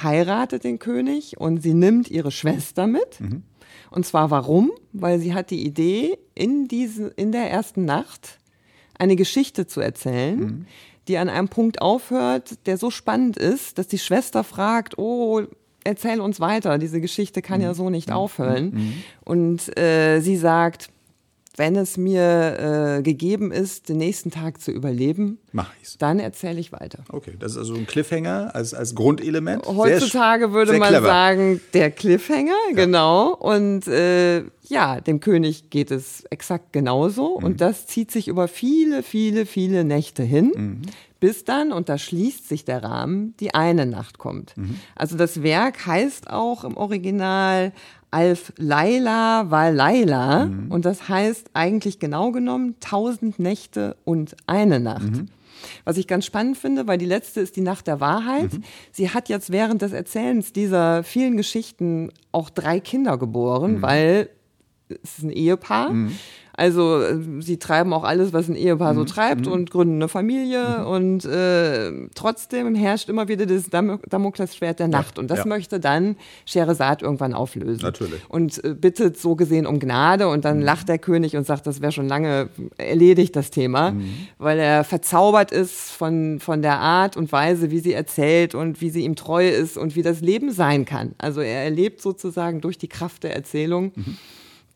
heiratet 0.00 0.62
den 0.64 0.78
König 0.78 1.38
und 1.38 1.62
sie 1.62 1.74
nimmt 1.74 2.10
ihre 2.10 2.30
Schwester 2.30 2.86
mit. 2.86 3.20
Mhm. 3.20 3.42
Und 3.90 4.06
zwar 4.06 4.30
warum? 4.30 4.70
Weil 4.92 5.18
sie 5.18 5.34
hat 5.34 5.50
die 5.50 5.66
Idee, 5.66 6.16
in, 6.34 6.68
diese, 6.68 7.08
in 7.08 7.32
der 7.32 7.50
ersten 7.50 7.84
Nacht 7.84 8.38
eine 9.00 9.16
Geschichte 9.16 9.66
zu 9.66 9.80
erzählen, 9.80 10.38
Mhm. 10.38 10.66
die 11.08 11.18
an 11.18 11.28
einem 11.28 11.48
Punkt 11.48 11.80
aufhört, 11.82 12.66
der 12.66 12.76
so 12.76 12.90
spannend 12.90 13.36
ist, 13.36 13.78
dass 13.78 13.88
die 13.88 13.98
Schwester 13.98 14.44
fragt, 14.44 14.98
oh, 14.98 15.42
erzähl 15.82 16.20
uns 16.20 16.38
weiter, 16.40 16.78
diese 16.78 17.00
Geschichte 17.00 17.40
kann 17.42 17.58
Mhm. 17.60 17.64
ja 17.64 17.74
so 17.74 17.90
nicht 17.90 18.12
aufhören. 18.12 18.94
Und 19.24 19.76
äh, 19.78 20.20
sie 20.20 20.36
sagt, 20.36 20.90
wenn 21.60 21.76
es 21.76 21.96
mir 21.96 22.96
äh, 22.98 23.02
gegeben 23.02 23.52
ist, 23.52 23.88
den 23.88 23.98
nächsten 23.98 24.30
Tag 24.32 24.60
zu 24.60 24.72
überleben, 24.72 25.38
Mach 25.52 25.70
ich's. 25.80 25.96
dann 25.98 26.18
erzähle 26.18 26.58
ich 26.58 26.72
weiter. 26.72 27.04
Okay, 27.10 27.34
das 27.38 27.52
ist 27.52 27.58
also 27.58 27.74
ein 27.74 27.86
Cliffhanger 27.86 28.50
als, 28.54 28.74
als 28.74 28.94
Grundelement. 28.96 29.64
Sehr 29.66 29.76
Heutzutage 29.76 30.46
sch- 30.46 30.52
würde 30.52 30.70
sehr 30.72 30.80
man 30.80 30.88
clever. 30.88 31.06
sagen, 31.06 31.60
der 31.74 31.90
Cliffhanger, 31.92 32.56
genau. 32.74 33.34
Und 33.34 33.86
äh, 33.86 34.42
ja, 34.68 35.00
dem 35.00 35.20
König 35.20 35.70
geht 35.70 35.90
es 35.90 36.24
exakt 36.30 36.72
genauso. 36.72 37.38
Mhm. 37.38 37.44
Und 37.44 37.60
das 37.60 37.86
zieht 37.86 38.10
sich 38.10 38.26
über 38.28 38.48
viele, 38.48 39.02
viele, 39.02 39.44
viele 39.46 39.84
Nächte 39.84 40.22
hin, 40.22 40.52
Mhm. 40.56 40.82
bis 41.20 41.44
dann, 41.44 41.70
und 41.72 41.88
da 41.90 41.98
schließt 41.98 42.48
sich 42.48 42.64
der 42.64 42.82
Rahmen, 42.82 43.34
die 43.40 43.52
eine 43.54 43.84
Nacht 43.84 44.16
kommt. 44.18 44.56
Mhm. 44.56 44.76
Also 44.96 45.16
das 45.16 45.42
Werk 45.42 45.86
heißt 45.86 46.30
auch 46.30 46.64
im 46.64 46.76
Original 46.78 47.72
Alf 48.10 48.52
Laila 48.56 49.50
war 49.50 49.70
Laila. 49.70 50.46
Mhm. 50.46 50.70
Und 50.70 50.84
das 50.84 51.08
heißt 51.08 51.50
eigentlich 51.54 51.98
genau 51.98 52.32
genommen 52.32 52.74
tausend 52.80 53.38
Nächte 53.38 53.96
und 54.04 54.36
eine 54.46 54.80
Nacht. 54.80 55.10
Mhm. 55.10 55.26
Was 55.84 55.98
ich 55.98 56.06
ganz 56.06 56.24
spannend 56.24 56.56
finde, 56.56 56.86
weil 56.88 56.96
die 56.98 57.04
letzte 57.06 57.40
ist 57.40 57.54
die 57.56 57.60
Nacht 57.60 57.86
der 57.86 58.00
Wahrheit. 58.00 58.52
Mhm. 58.52 58.64
Sie 58.92 59.10
hat 59.10 59.28
jetzt 59.28 59.52
während 59.52 59.82
des 59.82 59.92
Erzählens 59.92 60.52
dieser 60.52 61.04
vielen 61.04 61.36
Geschichten 61.36 62.10
auch 62.32 62.48
drei 62.50 62.80
Kinder 62.80 63.16
Mhm. 63.16 63.20
geboren, 63.20 63.82
weil 63.82 64.30
es 64.88 65.18
ist 65.18 65.22
ein 65.24 65.30
Ehepaar. 65.30 65.90
Also 66.60 67.00
äh, 67.00 67.16
sie 67.40 67.56
treiben 67.56 67.94
auch 67.94 68.04
alles, 68.04 68.34
was 68.34 68.48
ein 68.48 68.54
Ehepaar 68.54 68.94
so 68.94 69.04
treibt 69.04 69.46
und 69.46 69.70
gründen 69.70 69.94
eine 69.94 70.08
Familie 70.08 70.84
und 70.84 71.24
äh, 71.24 71.90
trotzdem 72.14 72.74
herrscht 72.74 73.08
immer 73.08 73.28
wieder 73.28 73.46
das 73.46 73.70
Dam 73.70 73.98
Damoklesschwert 74.06 74.78
der 74.78 74.88
Nacht 74.88 75.18
und 75.18 75.30
das 75.30 75.38
ja. 75.38 75.46
möchte 75.46 75.80
dann 75.80 76.16
Scheherazade 76.44 77.06
irgendwann 77.06 77.32
auflösen. 77.32 77.80
Natürlich. 77.80 78.20
Und 78.28 78.62
äh, 78.62 78.74
bittet 78.74 79.18
so 79.18 79.36
gesehen 79.36 79.64
um 79.64 79.78
Gnade 79.78 80.28
und 80.28 80.44
dann 80.44 80.60
lacht 80.60 80.90
der 80.90 80.98
König 80.98 81.34
und 81.34 81.46
sagt, 81.46 81.66
das 81.66 81.80
wäre 81.80 81.92
schon 81.92 82.08
lange 82.08 82.50
erledigt, 82.76 83.36
das 83.36 83.50
Thema, 83.50 83.94
weil 84.36 84.58
er 84.58 84.84
verzaubert 84.84 85.52
ist 85.52 85.92
von, 85.92 86.40
von 86.40 86.60
der 86.60 86.78
Art 86.78 87.16
und 87.16 87.32
Weise, 87.32 87.70
wie 87.70 87.78
sie 87.78 87.94
erzählt 87.94 88.54
und 88.54 88.82
wie 88.82 88.90
sie 88.90 89.04
ihm 89.04 89.16
treu 89.16 89.48
ist 89.48 89.78
und 89.78 89.96
wie 89.96 90.02
das 90.02 90.20
Leben 90.20 90.52
sein 90.52 90.84
kann. 90.84 91.14
Also 91.16 91.40
er 91.40 91.64
erlebt 91.64 92.02
sozusagen 92.02 92.60
durch 92.60 92.76
die 92.76 92.88
Kraft 92.88 93.22
der 93.22 93.34
Erzählung, 93.34 93.92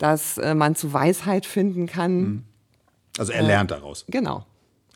dass 0.05 0.37
äh, 0.37 0.55
man 0.55 0.75
zu 0.75 0.93
Weisheit 0.93 1.47
finden 1.47 1.87
kann. 1.87 2.45
Also 3.17 3.33
er 3.33 3.43
lernt 3.43 3.71
daraus. 3.71 4.05
Genau. 4.09 4.45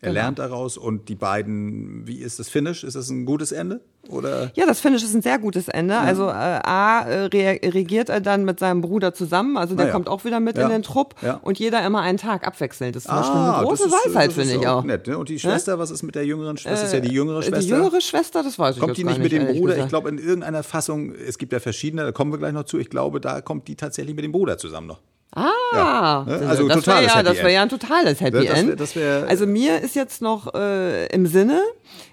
Er 0.01 0.13
lernt 0.13 0.39
daraus 0.39 0.77
und 0.77 1.09
die 1.09 1.17
beiden, 1.17 2.07
wie 2.07 2.19
ist 2.19 2.39
das 2.39 2.49
Finish? 2.49 2.85
Ist 2.85 2.95
das 2.95 3.11
ein 3.11 3.25
gutes 3.27 3.51
Ende? 3.51 3.81
Oder? 4.09 4.53
Ja, 4.55 4.65
das 4.65 4.81
finde 4.81 4.99
ich 4.99 5.05
ist 5.05 5.13
ein 5.15 5.23
sehr 5.23 5.39
gutes 5.39 5.67
Ende. 5.69 5.99
Also 5.99 6.29
äh, 6.29 6.31
A, 6.33 7.01
äh, 7.03 7.25
re 7.27 7.59
regiert 7.65 8.09
er 8.09 8.21
dann 8.21 8.45
mit 8.45 8.59
seinem 8.61 8.81
Bruder 8.81 9.13
zusammen, 9.13 9.57
also 9.57 9.75
der 9.75 9.87
Ah, 9.87 9.89
ja. 9.89 9.93
kommt 9.93 10.09
auch 10.09 10.25
wieder 10.25 10.39
mit 10.41 10.57
Ja. 10.57 10.65
in 10.65 10.71
den 10.71 10.83
Trupp 10.83 11.17
Ja. 11.21 11.41
und 11.43 11.59
jeder 11.59 11.85
immer 11.85 12.01
einen 12.01 12.17
Tag 12.17 12.47
abwechselnd. 12.47 12.95
Das 12.95 13.05
ist 13.05 13.09
zum 13.09 13.17
Beispiel 13.19 13.37
Ah, 13.37 13.59
eine 13.59 13.67
große 13.67 13.87
ist, 13.87 13.93
Weisheit, 13.93 14.29
das 14.29 14.35
finde 14.35 14.55
ich 14.55 14.67
auch. 14.69 14.85
Nett, 14.85 15.07
ne? 15.09 15.19
Und 15.19 15.29
die 15.29 15.39
Schwester, 15.39 15.79
was 15.81 15.91
ist 15.91 16.05
mit 16.05 16.15
der 16.15 16.25
jüngeren 16.25 16.57
Schwester? 16.57 16.71
Das 16.81 16.85
ist 16.85 16.95
ja 16.95 17.01
die 17.01 17.13
jüngere 17.13 17.43
Schwester. 17.43 17.59
Die 17.61 17.69
jüngere 17.69 18.01
Schwester, 18.01 18.43
das 18.45 18.59
weiß 18.59 18.77
ich 18.77 18.81
Kommt 18.81 18.97
die 18.97 19.05
nicht 19.05 19.19
mit 19.19 19.33
dem 19.33 19.47
Bruder? 19.47 19.73
Ich 19.73 19.77
gesagt. 19.77 19.89
glaube, 19.91 20.09
in 20.11 20.19
irgendeiner 20.19 20.63
Fassung, 20.63 21.13
es 21.15 21.37
gibt 21.39 21.53
ja 21.53 21.59
verschiedene, 21.61 22.05
da 22.05 22.13
kommen 22.13 22.31
wir 22.33 22.39
gleich 22.39 22.53
noch 22.53 22.65
zu. 22.65 22.79
Ich 22.79 22.89
glaube, 22.89 23.21
da 23.21 23.41
kommt 23.41 23.67
die 23.69 23.75
tatsächlich 23.75 24.15
mit 24.15 24.25
dem 24.25 24.33
Bruder 24.33 24.59
zusammen 24.59 24.87
noch. 24.87 25.01
Ah, 25.39 25.53
Ja, 25.75 26.25
ne? 26.27 26.47
Also 26.49 26.69
das 26.69 26.87
wäre 26.87 27.05
ja, 27.05 27.23
das 27.23 27.37
wär 27.39 27.51
ja 27.51 27.63
ein 27.63 27.69
totales 27.69 28.21
Happy 28.21 28.39
das 28.39 28.45
wär- 28.47 28.55
End. 28.57 28.81
das 28.81 28.97
wär- 28.97 29.27
also 29.29 29.47
mir 29.47 29.81
ist 29.81 29.95
jetzt 29.95 30.21
noch 30.23 30.55
äh, 30.55 31.07
im 31.07 31.27
Sinne 31.27 31.61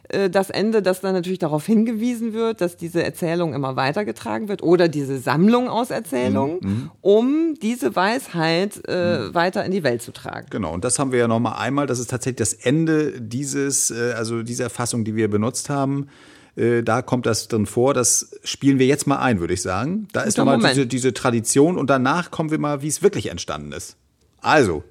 äh, 0.10 0.30
das 0.30 0.50
Ende, 0.52 0.82
dass 0.82 1.02
dann 1.02 1.14
natürlich 1.14 1.40
darauf 1.40 1.66
hingewiesen 1.66 2.34
wird, 2.34 2.62
dass 2.62 2.78
diese 2.78 3.04
Erzählung 3.04 3.54
immer 3.54 3.76
weitergetragen 3.76 4.48
wird 4.48 4.62
oder 4.62 4.88
diese 4.88 5.18
Sammlung 5.18 5.68
aus 5.68 5.90
Erzählungen, 5.90 6.60
Mhm, 6.62 6.92
um 7.02 7.54
diese 7.62 7.96
Weisheit 7.96 8.88
äh, 8.88 9.34
weiter 9.34 9.66
in 9.66 9.72
die 9.72 9.84
Welt 9.84 10.02
zu 10.04 10.12
tragen. 10.12 10.48
Genau, 10.52 10.74
und 10.74 10.86
das 10.86 11.00
haben 11.00 11.12
wir 11.12 11.20
ja 11.20 11.28
noch 11.28 11.40
mal 11.40 11.54
einmal. 11.58 11.88
Das 11.88 11.98
ist 12.00 12.10
tatsächlich 12.12 12.38
das 12.38 12.54
Ende 12.54 13.20
dieses, 13.20 13.90
äh, 13.92 14.14
also 14.16 14.44
dieser 14.44 14.70
Fassung, 14.70 15.04
die 15.06 15.16
wir 15.16 15.30
benutzt 15.30 15.70
haben. 15.70 16.08
Äh, 16.56 16.84
Da 16.84 17.02
kommt 17.02 17.26
das 17.26 17.48
drin 17.48 17.66
vor. 17.66 17.94
Das 17.94 18.32
spielen 18.44 18.80
wir 18.80 18.86
jetzt 18.88 19.08
mal 19.08 19.18
ein, 19.18 19.40
würde 19.40 19.54
ich 19.54 19.62
sagen. 19.62 20.08
Da 20.14 20.22
ist 20.22 20.36
Guter 20.36 20.42
nochmal 20.46 20.58
Moment. 20.58 20.76
diese, 20.76 20.88
diese 20.88 21.14
Tradition 21.14 21.78
und 21.78 21.90
danach 21.90 22.32
kommen 22.32 22.52
wir 22.52 22.60
mal, 22.60 22.82
wie 22.82 22.88
es 22.88 23.02
wirklich 23.04 23.30
entstanden 23.30 23.72
ist. 23.72 23.98
Also, 24.42 24.84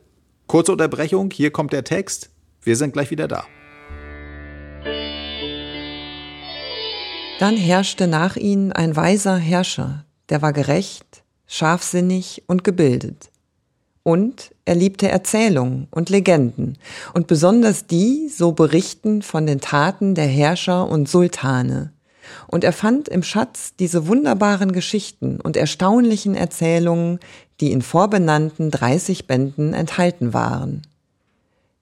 kurze 0.47 0.73
Unterbrechung. 0.73 1.31
Hier 1.31 1.51
kommt 1.51 1.73
der 1.73 1.85
Text. 1.85 2.31
Wir 2.63 2.77
sind 2.77 2.93
gleich 2.93 3.11
wieder 3.11 3.29
da. 3.29 3.45
Dann 7.41 7.57
herrschte 7.57 8.07
nach 8.07 8.37
ihnen 8.37 8.73
ein 8.73 8.95
weiser 8.97 9.37
Herrscher, 9.37 10.05
der 10.29 10.41
war 10.41 10.53
gerecht, 10.53 11.25
scharfsinnig 11.47 12.45
und 12.47 12.63
gebildet. 12.65 13.31
Und 14.03 14.54
er 14.65 14.75
liebte 14.75 15.09
Erzählungen 15.09 15.89
und 15.91 16.09
Legenden, 16.09 16.79
und 17.13 17.27
besonders 17.27 17.87
die, 17.87 18.29
so 18.29 18.53
berichten 18.53 19.23
von 19.23 19.47
den 19.47 19.61
Taten 19.61 20.15
der 20.15 20.27
Herrscher 20.27 20.89
und 20.89 21.09
Sultane. 21.09 21.93
Und 22.47 22.65
er 22.65 22.73
fand 22.73 23.09
im 23.09 23.23
Schatz 23.23 23.75
diese 23.79 24.07
wunderbaren 24.07 24.73
Geschichten 24.73 25.41
und 25.41 25.57
erstaunlichen 25.57 26.35
Erzählungen, 26.35 27.21
die 27.61 27.73
in 27.73 27.83
vorbenannten 27.83 28.71
30 28.71 29.27
Bänden 29.27 29.75
enthalten 29.75 30.33
waren. 30.33 30.83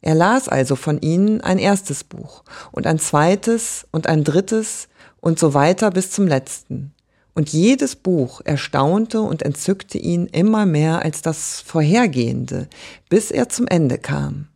Er 0.00 0.16
las 0.16 0.48
also 0.48 0.74
von 0.74 1.00
ihnen 1.00 1.40
ein 1.40 1.58
erstes 1.58 2.02
Buch 2.02 2.42
und 2.72 2.88
ein 2.88 2.98
zweites 2.98 3.86
und 3.92 4.08
ein 4.08 4.24
drittes 4.24 4.88
und 5.20 5.38
so 5.38 5.54
weiter 5.54 5.92
bis 5.92 6.10
zum 6.10 6.26
letzten. 6.26 6.91
Und 7.34 7.50
jedes 7.50 7.96
Buch 7.96 8.42
erstaunte 8.44 9.22
und 9.22 9.42
entzückte 9.42 9.96
ihn 9.98 10.26
immer 10.26 10.66
mehr 10.66 11.02
als 11.02 11.22
das 11.22 11.60
vorhergehende, 11.60 12.68
bis 13.08 13.30
er 13.30 13.48
zum 13.48 13.66
Ende 13.66 13.98
kam. 13.98 14.48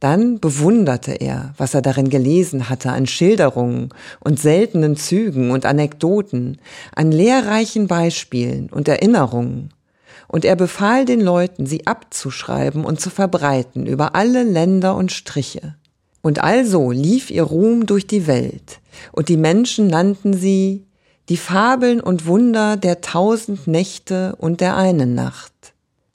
Dann 0.00 0.40
bewunderte 0.40 1.12
er, 1.12 1.54
was 1.56 1.74
er 1.74 1.82
darin 1.82 2.10
gelesen 2.10 2.68
hatte 2.68 2.90
an 2.90 3.06
Schilderungen 3.06 3.90
und 4.20 4.38
seltenen 4.38 4.96
Zügen 4.96 5.50
und 5.50 5.64
Anekdoten, 5.64 6.58
an 6.94 7.12
lehrreichen 7.12 7.86
Beispielen 7.86 8.68
und 8.70 8.88
Erinnerungen. 8.88 9.70
Und 10.28 10.44
er 10.44 10.56
befahl 10.56 11.04
den 11.04 11.20
Leuten, 11.20 11.66
sie 11.66 11.86
abzuschreiben 11.86 12.84
und 12.84 13.00
zu 13.00 13.10
verbreiten 13.10 13.86
über 13.86 14.14
alle 14.14 14.42
Länder 14.42 14.96
und 14.96 15.12
Striche. 15.12 15.76
Und 16.20 16.42
also 16.42 16.90
lief 16.90 17.30
ihr 17.30 17.44
Ruhm 17.44 17.86
durch 17.86 18.06
die 18.06 18.26
Welt, 18.26 18.80
und 19.12 19.28
die 19.28 19.36
Menschen 19.36 19.86
nannten 19.86 20.34
sie 20.34 20.86
die 21.28 21.36
Fabeln 21.36 22.00
und 22.00 22.26
Wunder 22.26 22.76
der 22.76 23.00
tausend 23.00 23.66
Nächte 23.66 24.36
und 24.36 24.60
der 24.60 24.76
einen 24.76 25.14
Nacht. 25.14 25.52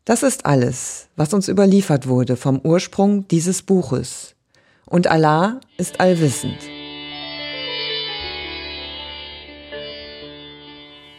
Das 0.05 0.23
ist 0.23 0.45
alles, 0.45 1.09
was 1.15 1.33
uns 1.33 1.49
überliefert 1.49 2.07
wurde 2.07 2.37
vom 2.37 2.59
Ursprung 2.61 3.27
dieses 3.27 3.61
Buches. 3.61 4.35
Und 4.85 5.07
Allah 5.07 5.59
ist 5.77 5.99
allwissend. 5.99 6.57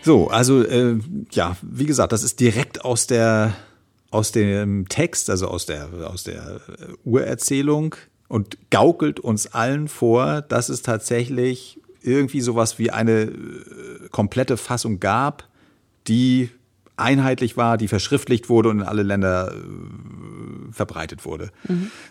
So, 0.02 0.28
also 0.28 0.62
äh, 0.64 0.98
ja, 1.30 1.56
wie 1.62 1.86
gesagt, 1.86 2.12
das 2.12 2.24
ist 2.24 2.40
direkt 2.40 2.84
aus 2.84 3.06
der 3.06 3.54
aus 4.10 4.30
dem 4.30 4.88
Text, 4.88 5.30
also 5.30 5.48
aus 5.48 5.64
der 5.64 5.88
aus 6.10 6.24
der 6.24 6.60
äh, 6.66 6.92
Urerzählung 7.04 7.94
und 8.26 8.58
gaukelt 8.70 9.20
uns 9.20 9.46
allen 9.46 9.86
vor, 9.86 10.42
dass 10.42 10.70
es 10.70 10.82
tatsächlich 10.82 11.78
irgendwie 12.02 12.40
sowas 12.40 12.78
wie 12.78 12.90
eine 12.90 13.22
äh, 13.22 14.08
komplette 14.10 14.56
Fassung 14.56 15.00
gab, 15.00 15.48
die 16.08 16.50
einheitlich 16.96 17.56
war, 17.56 17.78
die 17.78 17.88
verschriftlicht 17.88 18.48
wurde 18.48 18.68
und 18.68 18.80
in 18.80 18.86
alle 18.86 19.02
Länder 19.02 19.52
äh, 19.52 20.72
verbreitet 20.72 21.24
wurde. 21.24 21.50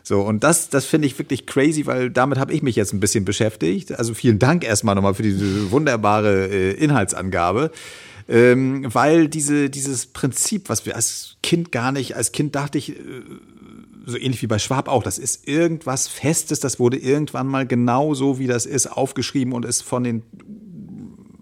So, 0.04 0.22
und 0.22 0.44
das, 0.44 0.70
das 0.70 0.86
finde 0.86 1.08
ich 1.08 1.18
wirklich 1.18 1.46
crazy, 1.46 1.86
weil 1.86 2.10
damit 2.10 2.40
habe 2.40 2.54
ich 2.54 2.62
mich 2.64 2.76
jetzt 2.76 2.94
ein 2.94 3.00
bisschen 3.00 3.26
beschäftigt. 3.26 3.98
Also 3.98 4.14
vielen 4.14 4.40
Dank 4.40 4.64
erstmal 4.64 4.96
nochmal 4.96 5.14
für 5.14 5.24
diese 5.24 5.72
wunderbare 5.72 6.48
äh, 6.48 6.72
Inhaltsangabe. 6.74 7.72
Ähm, 8.28 8.86
weil 8.94 9.28
diese, 9.28 9.70
dieses 9.70 10.06
Prinzip, 10.06 10.70
was 10.70 10.86
wir 10.86 10.96
als 10.96 11.38
Kind 11.44 11.72
gar 11.72 11.92
nicht, 11.92 12.16
als 12.16 12.32
Kind 12.32 12.56
dachte 12.56 12.78
ich, 12.78 12.92
äh, 12.92 12.94
so 14.06 14.18
ähnlich 14.18 14.42
wie 14.42 14.48
bei 14.48 14.60
Schwab 14.60 14.88
auch, 14.88 15.04
das 15.04 15.18
ist 15.18 15.48
irgendwas 15.48 16.08
Festes, 16.08 16.60
das 16.60 16.80
wurde 16.80 16.98
irgendwann 16.98 17.48
mal 17.48 17.68
genau 17.68 18.14
so, 18.14 18.40
wie 18.40 18.48
das 18.48 18.66
ist, 18.66 18.88
aufgeschrieben 18.88 19.54
und 19.54 19.66
ist 19.66 19.82
von 19.82 20.04
den 20.04 20.24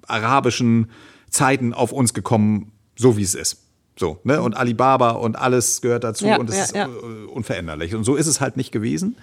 arabischen 0.08 0.88
Zeiten 1.30 1.74
auf 1.74 1.92
uns 1.92 2.14
gekommen, 2.14 2.72
so 2.98 3.18
wie 3.18 3.24
es 3.24 3.36
ist. 3.36 3.58
So, 3.98 4.20
ne? 4.24 4.42
Und 4.42 4.56
Alibaba 4.56 5.12
und 5.12 5.36
alles 5.38 5.82
gehört 5.82 6.04
dazu 6.04 6.26
Ja, 6.26 6.38
und 6.38 6.50
es 6.50 6.56
ja, 6.58 6.64
ist 6.64 6.76
ja. 6.76 6.86
äh, 6.88 7.26
unveränderlich. 7.28 7.96
Und 7.96 8.06
so 8.06 8.16
ist 8.16 8.28
es 8.28 8.40
halt 8.40 8.56
nicht 8.58 8.72
gewesen. 8.72 9.18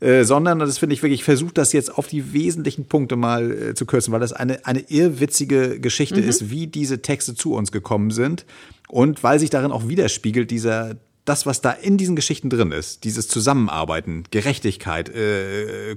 Äh, 0.00 0.24
sondern, 0.24 0.58
das 0.58 0.78
finde 0.78 0.94
ich 0.94 1.02
wirklich, 1.04 1.20
ich 1.20 1.24
versuche 1.24 1.54
das 1.54 1.72
jetzt 1.72 1.96
auf 1.96 2.08
die 2.08 2.32
wesentlichen 2.32 2.86
Punkte 2.86 3.14
mal 3.14 3.52
äh, 3.52 3.74
zu 3.74 3.86
kürzen, 3.86 4.12
weil 4.12 4.18
das 4.18 4.32
eine, 4.32 4.66
eine 4.66 4.80
irrwitzige 4.90 5.78
Geschichte 5.78 6.20
Mhm. 6.20 6.28
ist, 6.28 6.50
wie 6.50 6.66
diese 6.66 7.00
Texte 7.02 7.36
zu 7.36 7.54
uns 7.54 7.70
gekommen 7.70 8.10
sind 8.10 8.44
und 8.88 9.22
weil 9.22 9.38
sich 9.38 9.50
darin 9.50 9.70
auch 9.70 9.86
widerspiegelt, 9.86 10.50
dieser, 10.50 10.96
das, 11.24 11.46
was 11.46 11.60
da 11.60 11.70
in 11.70 11.96
diesen 11.98 12.16
Geschichten 12.16 12.50
drin 12.50 12.72
ist, 12.72 13.04
dieses 13.04 13.28
Zusammenarbeiten, 13.28 14.24
Gerechtigkeit, 14.30 15.08
äh, 15.08 15.96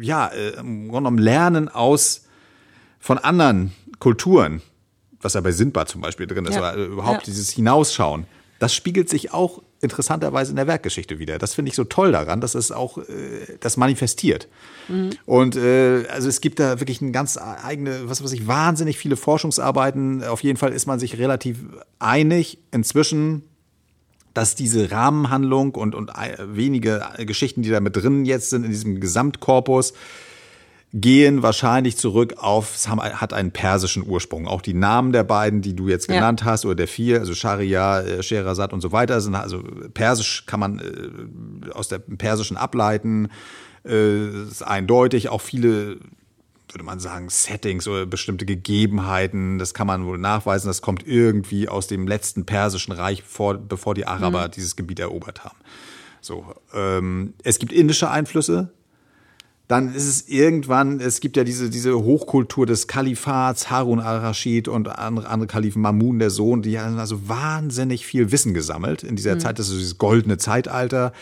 ja, 0.00 0.26
äh, 0.28 0.50
im 0.58 0.88
Grunde 0.88 0.96
genommen 1.08 1.18
Lernen 1.18 1.68
aus 1.68 2.24
von 2.98 3.18
anderen 3.18 3.72
Kulturen, 4.00 4.62
was 5.20 5.34
ja 5.34 5.40
bei 5.40 5.52
Sindbad 5.52 5.88
zum 5.88 6.00
Beispiel 6.00 6.26
drin 6.26 6.44
ist, 6.46 6.54
Ja. 6.56 6.62
aber 6.62 6.78
äh, 6.78 6.84
überhaupt 6.86 7.20
Ja. 7.22 7.24
dieses 7.26 7.50
Hinausschauen, 7.50 8.26
das 8.58 8.74
spiegelt 8.74 9.08
sich 9.08 9.32
auch 9.32 9.62
interessanterweise 9.82 10.50
in 10.50 10.56
der 10.56 10.66
Werkgeschichte 10.66 11.18
wieder. 11.18 11.38
Das 11.38 11.52
finde 11.54 11.68
ich 11.68 11.76
so 11.76 11.84
toll 11.84 12.10
daran, 12.10 12.40
dass 12.40 12.54
es 12.54 12.72
auch 12.72 12.96
äh, 12.98 13.02
das 13.60 13.76
manifestiert. 13.76 14.48
Und 15.26 15.56
äh, 15.56 16.06
also 16.08 16.28
es 16.28 16.40
gibt 16.40 16.58
da 16.58 16.80
wirklich 16.80 17.00
ein 17.02 17.12
ganz 17.12 17.36
eigene, 17.38 18.08
was 18.08 18.24
weiß 18.24 18.32
ich, 18.32 18.46
wahnsinnig 18.46 18.96
viele 18.98 19.16
Forschungsarbeiten. 19.16 20.24
Auf 20.24 20.42
jeden 20.42 20.56
Fall 20.56 20.72
ist 20.72 20.86
man 20.86 20.98
sich 20.98 21.18
relativ 21.18 21.58
einig 21.98 22.58
inzwischen, 22.72 23.42
dass 24.36 24.54
diese 24.54 24.90
Rahmenhandlung 24.90 25.74
und, 25.74 25.94
und 25.94 26.10
äh, 26.10 26.36
wenige 26.46 27.02
Geschichten, 27.18 27.62
die 27.62 27.70
da 27.70 27.80
mit 27.80 27.96
drin 27.96 28.24
jetzt 28.24 28.50
sind 28.50 28.64
in 28.64 28.70
diesem 28.70 29.00
Gesamtkorpus, 29.00 29.94
gehen 30.92 31.42
wahrscheinlich 31.42 31.96
zurück 31.96 32.34
auf, 32.38 32.74
es 32.74 32.88
hat 32.88 33.32
einen 33.32 33.50
persischen 33.50 34.06
Ursprung. 34.06 34.46
Auch 34.46 34.62
die 34.62 34.74
Namen 34.74 35.12
der 35.12 35.24
beiden, 35.24 35.60
die 35.60 35.74
du 35.74 35.88
jetzt 35.88 36.08
Ja. 36.08 36.14
genannt 36.14 36.44
hast, 36.44 36.64
oder 36.64 36.74
der 36.74 36.88
vier, 36.88 37.20
also 37.20 37.34
Sharia, 37.34 38.00
äh, 38.00 38.22
Sherazad 38.22 38.72
und 38.72 38.80
so 38.80 38.92
weiter, 38.92 39.20
sind 39.20 39.34
also 39.34 39.62
persisch 39.94 40.44
kann 40.46 40.60
man 40.60 40.78
äh, 40.78 41.70
aus 41.72 41.88
der 41.88 41.98
persischen 41.98 42.56
ableiten, 42.56 43.28
äh, 43.84 44.42
ist 44.48 44.62
eindeutig. 44.62 45.28
Auch 45.28 45.40
viele 45.40 45.96
würde 46.70 46.84
man 46.84 46.98
sagen, 46.98 47.28
Settings 47.28 47.86
oder 47.86 48.06
bestimmte 48.06 48.44
Gegebenheiten. 48.44 49.58
Das 49.58 49.74
kann 49.74 49.86
man 49.86 50.04
wohl 50.06 50.18
nachweisen. 50.18 50.66
Das 50.68 50.82
kommt 50.82 51.06
irgendwie 51.06 51.68
aus 51.68 51.86
dem 51.86 52.06
letzten 52.06 52.44
persischen 52.44 52.92
Reich, 52.92 53.22
vor, 53.22 53.54
bevor 53.54 53.94
die 53.94 54.06
Araber 54.06 54.46
mhm. 54.46 54.50
dieses 54.52 54.76
Gebiet 54.76 55.00
erobert 55.00 55.44
haben. 55.44 55.56
So, 56.20 56.44
ähm, 56.74 57.34
es 57.44 57.58
gibt 57.58 57.72
indische 57.72 58.10
Einflüsse. 58.10 58.72
Dann 59.68 59.92
ist 59.94 60.06
es 60.06 60.28
irgendwann, 60.28 61.00
es 61.00 61.20
gibt 61.20 61.36
ja 61.36 61.42
diese, 61.42 61.70
diese 61.70 61.94
Hochkultur 61.94 62.66
des 62.66 62.86
Kalifats, 62.86 63.68
Harun 63.68 63.98
al-Rashid 63.98 64.68
und 64.68 64.88
andere, 64.88 65.28
andere 65.28 65.48
Kalifen, 65.48 65.82
Mamun, 65.82 66.20
der 66.20 66.30
Sohn, 66.30 66.62
die 66.62 66.78
haben 66.78 66.98
also 66.98 67.28
wahnsinnig 67.28 68.06
viel 68.06 68.30
Wissen 68.30 68.54
gesammelt 68.54 69.02
in 69.02 69.16
dieser 69.16 69.34
mhm. 69.34 69.40
Zeit. 69.40 69.58
Das 69.58 69.68
ist 69.68 69.78
dieses 69.78 69.98
goldene 69.98 70.38
Zeitalter 70.38 71.12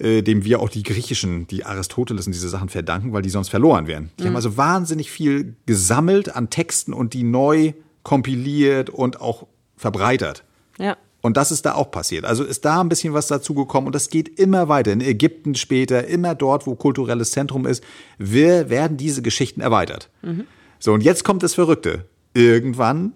äh, 0.00 0.22
dem 0.22 0.44
wir 0.44 0.60
auch 0.60 0.70
die 0.70 0.82
griechischen, 0.82 1.46
die 1.46 1.64
Aristoteles 1.64 2.26
und 2.26 2.32
diese 2.32 2.48
Sachen 2.48 2.68
verdanken, 2.68 3.12
weil 3.12 3.22
die 3.22 3.28
sonst 3.28 3.50
verloren 3.50 3.86
wären. 3.86 4.10
Die 4.18 4.22
mhm. 4.22 4.28
haben 4.28 4.36
also 4.36 4.56
wahnsinnig 4.56 5.10
viel 5.10 5.56
gesammelt 5.66 6.34
an 6.34 6.48
Texten 6.48 6.92
und 6.92 7.12
die 7.12 7.22
neu 7.22 7.74
kompiliert 8.02 8.88
und 8.88 9.20
auch 9.20 9.46
verbreitert. 9.76 10.44
Ja. 10.78 10.96
Und 11.20 11.36
das 11.36 11.52
ist 11.52 11.66
da 11.66 11.74
auch 11.74 11.90
passiert. 11.90 12.24
Also 12.24 12.44
ist 12.44 12.64
da 12.64 12.80
ein 12.80 12.88
bisschen 12.88 13.12
was 13.12 13.26
dazugekommen 13.26 13.88
und 13.88 13.94
das 13.94 14.08
geht 14.08 14.38
immer 14.38 14.68
weiter. 14.68 14.90
In 14.90 15.02
Ägypten 15.02 15.54
später, 15.54 16.06
immer 16.06 16.34
dort, 16.34 16.66
wo 16.66 16.74
kulturelles 16.74 17.32
Zentrum 17.32 17.66
ist, 17.66 17.84
wir, 18.16 18.70
werden 18.70 18.96
diese 18.96 19.20
Geschichten 19.20 19.60
erweitert. 19.60 20.08
Mhm. 20.22 20.46
So, 20.78 20.94
und 20.94 21.02
jetzt 21.02 21.24
kommt 21.24 21.42
das 21.42 21.52
Verrückte. 21.52 22.06
Irgendwann 22.32 23.12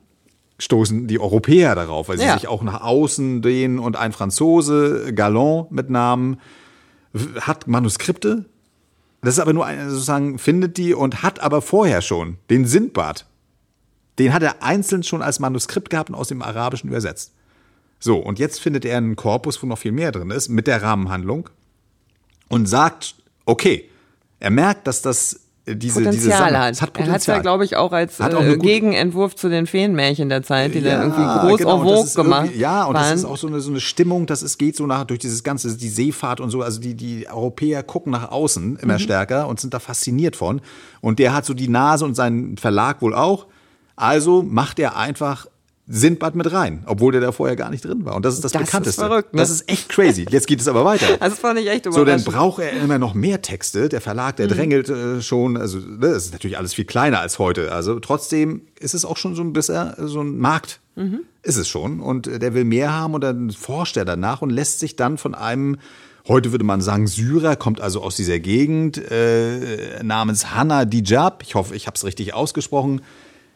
stoßen 0.59 1.07
die 1.07 1.19
Europäer 1.19 1.75
darauf, 1.75 2.09
weil 2.09 2.19
sie 2.19 2.27
ja. 2.27 2.35
sich 2.35 2.47
auch 2.47 2.63
nach 2.63 2.83
außen 2.83 3.41
dehnen 3.41 3.79
und 3.79 3.97
ein 3.97 4.13
Franzose, 4.13 5.13
Galland 5.15 5.73
mit 5.73 5.89
Namen, 5.89 6.39
hat 7.41 7.67
Manuskripte. 7.67 8.45
Das 9.23 9.35
ist 9.35 9.41
aber 9.41 9.53
nur 9.53 9.65
ein, 9.65 9.91
sozusagen, 9.91 10.39
findet 10.39 10.77
die 10.77 10.95
und 10.95 11.23
hat 11.23 11.41
aber 11.41 11.63
vorher 11.63 12.03
schon 12.03 12.39
den 12.51 12.67
Sindbad. 12.67 13.27
Den 14.19 14.33
hat 14.33 14.43
er 14.43 14.63
einzeln 14.63 15.03
schon 15.03 15.23
als 15.23 15.41
Manuskript 15.41 15.91
gehabt 15.91 16.11
und 16.11 16.15
aus 16.15 16.29
dem 16.29 16.43
Arabischen 16.43 16.89
übersetzt. 16.89 17.33
So, 17.99 18.19
und 18.19 18.39
jetzt 18.39 18.61
findet 18.61 18.85
er 18.85 18.99
einen 18.99 19.17
Korpus, 19.17 19.63
wo 19.63 19.67
noch 19.67 19.79
viel 19.79 19.93
mehr 19.93 20.13
drin 20.13 20.31
ist, 20.31 20.49
mit 20.49 20.67
der 20.67 20.83
Rahmenhandlung 20.83 21.49
und 22.49 22.67
sagt, 22.67 23.15
okay, 23.47 23.89
er 24.41 24.51
merkt, 24.51 24.87
dass 24.87 25.01
das 25.01 25.41
diese, 25.67 26.01
Potenzial 26.01 26.49
diese 26.49 26.59
hat. 26.59 26.81
hat 26.83 26.93
Potenzial. 26.93 27.09
Er 27.09 27.13
hat 27.13 27.21
es 27.21 27.27
ja, 27.27 27.39
glaube 27.39 27.65
ich, 27.65 27.77
auch 27.77 27.93
als 27.93 28.21
auch 28.21 28.43
äh, 28.43 28.57
Gegenentwurf 28.59 29.35
zu 29.35 29.49
den 29.49 29.67
Feenmärchen 29.67 30.29
der 30.29 30.43
Zeit, 30.43 30.75
die 30.75 30.81
ja, 30.81 30.99
dann 30.99 31.11
irgendwie 31.11 31.49
groß 31.49 31.59
genau, 31.59 31.81
en 31.81 31.83
vogue 31.83 32.25
gemacht 32.25 32.51
Ja, 32.55 32.85
und 32.85 32.95
waren. 32.95 33.11
das 33.11 33.21
ist 33.21 33.25
auch 33.25 33.39
so 33.39 33.47
eine, 33.47 33.61
so 33.61 33.71
eine 33.71 33.81
Stimmung, 33.81 34.27
das 34.27 34.43
ist, 34.43 34.59
geht 34.59 34.77
so 34.77 34.87
nach, 34.87 35.05
durch 35.05 35.21
dieses 35.21 35.43
ganze, 35.43 35.75
die 35.77 35.89
Seefahrt 35.89 36.41
und 36.41 36.51
so, 36.51 36.61
also 36.61 36.81
die, 36.81 36.95
die 36.95 37.27
Europäer 37.29 37.83
gucken 37.83 38.13
nach 38.13 38.31
außen 38.31 38.79
immer 38.83 38.95
mhm. 38.95 38.99
stärker 38.99 39.49
und 39.49 39.59
sind 39.59 39.73
da 39.73 39.79
fasziniert 39.79 40.37
von. 40.37 40.61
Und 41.01 41.19
der 41.19 41.33
hat 41.33 41.47
so 41.47 41.55
die 41.55 41.69
Nase 41.69 42.05
und 42.05 42.15
seinen 42.15 42.59
Verlag 42.59 43.01
wohl 43.01 43.15
auch. 43.15 43.47
Also 43.97 44.43
macht 44.43 44.79
er 44.79 44.97
einfach 44.97 45.47
Sindbad 45.87 46.35
mit 46.35 46.51
rein, 46.51 46.83
obwohl 46.87 47.13
der 47.13 47.21
da 47.21 47.31
vorher 47.31 47.57
gar 47.57 47.69
nicht 47.69 47.85
drin 47.85 48.07
war. 48.07 48.17
Und 48.17 48.25
das 48.25 48.35
ist 48.35 48.45
das, 48.45 48.53
das 48.53 48.63
Bekannteste. 48.63 49.03
Ist 49.03 49.07
verrückt, 49.07 49.35
ne? 49.35 49.41
Das 49.41 49.51
ist 49.51 49.69
echt 49.69 49.91
crazy. 49.91 50.25
Jetzt 50.31 50.47
geht 50.47 50.61
es 50.61 50.69
aber 50.69 50.85
weiter. 50.85 51.07
Das 51.21 51.39
fand 51.39 51.59
ich 51.59 51.69
echt. 51.69 51.85
So, 51.91 52.05
dann 52.05 52.25
braucht 52.25 52.63
er 52.63 52.73
immer 52.73 52.99
noch 52.99 53.15
mehr 53.15 53.43
Texte. 53.43 53.89
Der 53.89 54.01
Verlag, 54.01 54.37
der 54.37 54.47
mhm. 54.47 54.51
drängelt 54.51 54.89
äh, 54.89 55.21
schon. 55.21 55.57
Also, 55.57 55.79
ne, 55.79 55.99
das 56.01 56.27
ist 56.27 56.33
natürlich 56.33 56.57
alles 56.57 56.73
viel 56.75 56.85
kleiner 56.87 57.21
als 57.21 57.39
heute. 57.39 57.73
Also, 57.73 58.01
trotzdem 58.01 58.63
ist 58.79 58.95
es 58.95 59.05
auch 59.05 59.17
schon 59.17 59.35
so 59.35 59.43
ein 59.43 59.53
bisschen 59.53 59.93
so 59.99 60.23
ein 60.23 60.39
Markt. 60.39 60.81
Mhm. 60.97 61.21
Ist 61.43 61.57
es 61.57 61.69
schon. 61.69 62.01
Und 62.01 62.27
äh, 62.27 62.39
der 62.39 62.55
will 62.55 62.65
mehr 62.65 62.93
haben 62.93 63.15
und 63.15 63.23
dann 63.23 63.51
forscht 63.51 63.97
er 63.97 64.05
danach 64.05 64.43
und 64.43 64.51
lässt 64.51 64.81
sich 64.81 64.97
dann 64.97 65.19
von 65.19 65.35
einem 65.35 65.79
Heute 66.27 66.53
würde 66.53 66.65
man 66.65 66.81
sagen, 66.81 67.07
Syrer 67.07 67.55
kommt 67.55 67.83
also 67.83 68.01
aus 68.01 68.17
dieser 68.17 68.39
Gegend 68.39 68.97
äh, 68.97 70.03
namens 70.03 70.55
Hanna 70.55 70.87
Dijab. 70.87 71.43
Ich 71.43 71.55
hoffe, 71.55 71.77
ich 71.77 71.87
habe 71.87 71.97
es 71.97 72.05
richtig 72.05 72.33
ausgesprochen. 72.33 73.03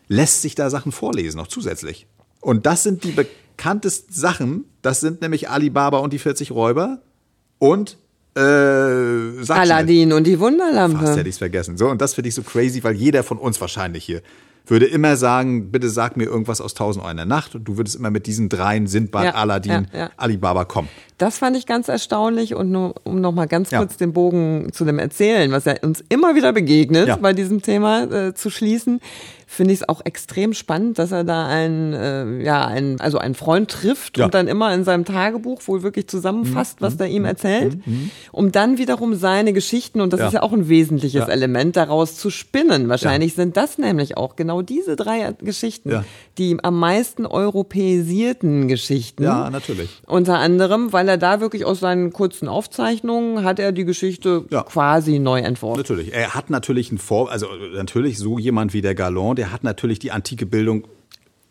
Lässt 0.06 0.42
sich 0.42 0.54
da 0.54 0.68
Sachen 0.68 0.92
vorlesen, 0.92 1.38
noch 1.38 1.46
zusätzlich. 1.46 2.06
Und 2.40 2.66
das 2.66 2.82
sind 2.82 3.04
die 3.04 3.12
bekanntesten 3.12 4.12
Sachen. 4.12 4.64
Das 4.82 5.00
sind 5.00 5.20
nämlich 5.20 5.48
Alibaba 5.50 5.98
und 5.98 6.12
die 6.12 6.18
40 6.18 6.52
Räuber 6.52 7.00
und 7.58 7.96
äh, 8.36 8.40
Aladdin 8.40 10.12
und 10.12 10.24
die 10.24 10.38
Wunderlampe. 10.38 10.98
Fast 10.98 11.18
hätte 11.18 11.28
ich 11.28 11.34
es 11.34 11.38
vergessen. 11.38 11.76
So, 11.76 11.88
und 11.88 12.00
das 12.00 12.14
finde 12.14 12.28
ich 12.28 12.34
so 12.34 12.42
crazy, 12.42 12.84
weil 12.84 12.94
jeder 12.94 13.24
von 13.24 13.38
uns 13.38 13.60
wahrscheinlich 13.60 14.04
hier 14.04 14.22
würde 14.70 14.86
immer 14.86 15.16
sagen, 15.16 15.70
bitte 15.70 15.88
sag 15.88 16.16
mir 16.16 16.24
irgendwas 16.24 16.60
aus 16.60 16.74
Tausend 16.74 17.04
einer 17.04 17.24
Nacht. 17.24 17.54
Und 17.54 17.64
du 17.64 17.76
würdest 17.76 17.96
immer 17.96 18.10
mit 18.10 18.26
diesen 18.26 18.48
dreien, 18.48 18.86
Sindbad, 18.86 19.24
ja, 19.24 19.34
Aladdin, 19.34 19.88
ja, 19.92 19.98
ja. 19.98 20.10
Alibaba 20.16 20.64
kommen. 20.64 20.88
Das 21.16 21.38
fand 21.38 21.56
ich 21.56 21.66
ganz 21.66 21.88
erstaunlich. 21.88 22.54
Und 22.54 22.70
nur, 22.70 22.94
um 23.04 23.20
noch 23.20 23.32
mal 23.32 23.46
ganz 23.46 23.70
kurz 23.70 23.96
den 23.96 24.12
Bogen 24.12 24.68
zu 24.72 24.84
dem 24.84 24.98
Erzählen, 24.98 25.50
was 25.50 25.64
ja 25.64 25.74
uns 25.82 26.04
immer 26.08 26.34
wieder 26.34 26.52
begegnet, 26.52 27.20
bei 27.20 27.32
diesem 27.32 27.62
Thema 27.62 28.02
äh, 28.04 28.34
zu 28.34 28.50
schließen 28.50 29.00
finde 29.50 29.72
ich 29.72 29.80
es 29.80 29.88
auch 29.88 30.02
extrem 30.04 30.52
spannend, 30.52 30.98
dass 30.98 31.10
er 31.10 31.24
da 31.24 31.48
einen, 31.48 31.94
äh, 31.94 32.44
ja, 32.44 32.66
einen, 32.66 33.00
also 33.00 33.16
einen 33.16 33.34
Freund 33.34 33.70
trifft 33.70 34.18
ja. 34.18 34.26
und 34.26 34.34
dann 34.34 34.46
immer 34.46 34.74
in 34.74 34.84
seinem 34.84 35.06
Tagebuch 35.06 35.62
wohl 35.66 35.82
wirklich 35.82 36.06
zusammenfasst, 36.06 36.80
mhm. 36.80 36.84
was 36.84 36.98
der 36.98 37.08
ihm 37.08 37.22
mhm. 37.22 37.28
erzählt, 37.28 37.86
mhm. 37.86 37.92
mhm. 37.92 38.10
um 38.30 38.52
dann 38.52 38.76
wiederum 38.76 39.14
seine 39.14 39.54
Geschichten, 39.54 40.02
und 40.02 40.12
das 40.12 40.20
ja. 40.20 40.26
ist 40.26 40.32
ja 40.34 40.42
auch 40.42 40.52
ein 40.52 40.68
wesentliches 40.68 41.26
ja. 41.26 41.32
Element, 41.32 41.76
daraus 41.76 42.16
zu 42.18 42.28
spinnen. 42.28 42.90
Wahrscheinlich 42.90 43.34
sind 43.34 43.56
das 43.56 43.78
nämlich 43.78 44.18
auch 44.18 44.36
genau 44.36 44.60
diese 44.60 44.96
drei 44.96 45.32
Geschichten, 45.40 46.04
die 46.36 46.58
am 46.62 46.78
meisten 46.78 47.24
europäisierten 47.24 48.68
Geschichten. 48.68 49.24
Ja, 49.24 49.48
natürlich. 49.48 50.02
Unter 50.06 50.38
anderem, 50.38 50.92
weil 50.92 51.08
er 51.08 51.16
da 51.16 51.40
wirklich 51.40 51.64
aus 51.64 51.80
seinen 51.80 52.12
kurzen 52.12 52.48
Aufzeichnungen 52.48 53.44
hat 53.44 53.58
er 53.58 53.72
die 53.72 53.86
Geschichte 53.86 54.44
quasi 54.66 55.18
neu 55.18 55.40
entworfen. 55.40 55.80
Natürlich. 55.80 56.12
Er 56.12 56.34
hat 56.34 56.50
natürlich 56.50 56.92
ein 56.92 56.98
Vor, 56.98 57.30
also 57.30 57.46
natürlich 57.74 58.18
so 58.18 58.38
jemand 58.38 58.74
wie 58.74 58.82
der 58.82 58.94
Galland, 58.94 59.37
der 59.38 59.52
hat 59.52 59.64
natürlich 59.64 59.98
die 59.98 60.12
antike 60.12 60.44
Bildung 60.44 60.86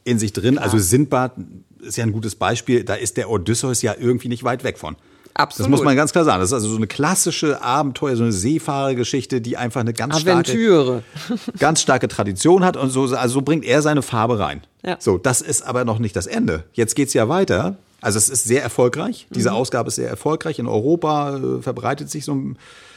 in 0.03 0.19
sich 0.19 0.33
drin. 0.33 0.55
Klar. 0.55 0.65
Also 0.65 0.77
Sindbad 0.77 1.33
ist 1.81 1.97
ja 1.97 2.03
ein 2.03 2.11
gutes 2.11 2.35
Beispiel. 2.35 2.83
Da 2.83 2.95
ist 2.95 3.17
der 3.17 3.29
Odysseus 3.29 3.81
ja 3.81 3.95
irgendwie 3.97 4.27
nicht 4.27 4.43
weit 4.43 4.63
weg 4.63 4.77
von. 4.77 4.95
Absolut. 5.33 5.67
Das 5.67 5.69
muss 5.69 5.83
man 5.83 5.95
ganz 5.95 6.11
klar 6.11 6.25
sagen. 6.25 6.39
Das 6.39 6.49
ist 6.49 6.53
also 6.53 6.69
so 6.69 6.77
eine 6.77 6.87
klassische 6.87 7.61
Abenteuer, 7.61 8.15
so 8.15 8.23
eine 8.23 8.31
Seefahrergeschichte, 8.31 9.39
die 9.39 9.55
einfach 9.55 9.81
eine 9.81 9.93
ganz 9.93 10.15
Aventüre. 10.15 11.03
starke, 11.25 11.51
ganz 11.59 11.81
starke 11.81 12.07
Tradition 12.07 12.63
hat 12.63 12.75
und 12.75 12.89
so, 12.89 13.03
also 13.03 13.33
so 13.33 13.41
bringt 13.41 13.63
er 13.63 13.81
seine 13.81 14.01
Farbe 14.01 14.39
rein. 14.39 14.61
Ja. 14.83 14.97
So, 14.99 15.17
das 15.17 15.41
ist 15.41 15.61
aber 15.61 15.85
noch 15.85 15.99
nicht 15.99 16.15
das 16.15 16.25
Ende. 16.25 16.63
Jetzt 16.73 16.95
geht 16.95 17.09
es 17.09 17.13
ja 17.13 17.29
weiter. 17.29 17.77
Also 18.01 18.17
es 18.17 18.29
ist 18.29 18.45
sehr 18.45 18.63
erfolgreich. 18.63 19.27
Diese 19.29 19.49
mhm. 19.49 19.57
Ausgabe 19.57 19.89
ist 19.89 19.95
sehr 19.95 20.09
erfolgreich. 20.09 20.59
In 20.59 20.67
Europa 20.67 21.37
äh, 21.37 21.61
verbreitet 21.61 22.09
sich 22.09 22.25
so 22.25 22.35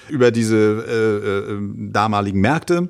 über 0.08 0.30
diese 0.30 0.56
äh, 0.56 1.52
äh, 1.52 1.58
damaligen 1.90 2.40
Märkte 2.40 2.88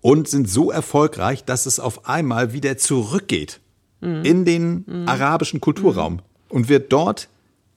und 0.00 0.28
sind 0.28 0.48
so 0.48 0.70
erfolgreich, 0.70 1.44
dass 1.44 1.66
es 1.66 1.80
auf 1.80 2.08
einmal 2.08 2.52
wieder 2.52 2.76
zurückgeht 2.78 3.60
mhm. 4.00 4.22
in 4.24 4.44
den 4.44 4.84
mhm. 4.86 5.08
arabischen 5.08 5.60
Kulturraum 5.60 6.20
und 6.48 6.68
wird 6.68 6.92
dort 6.92 7.28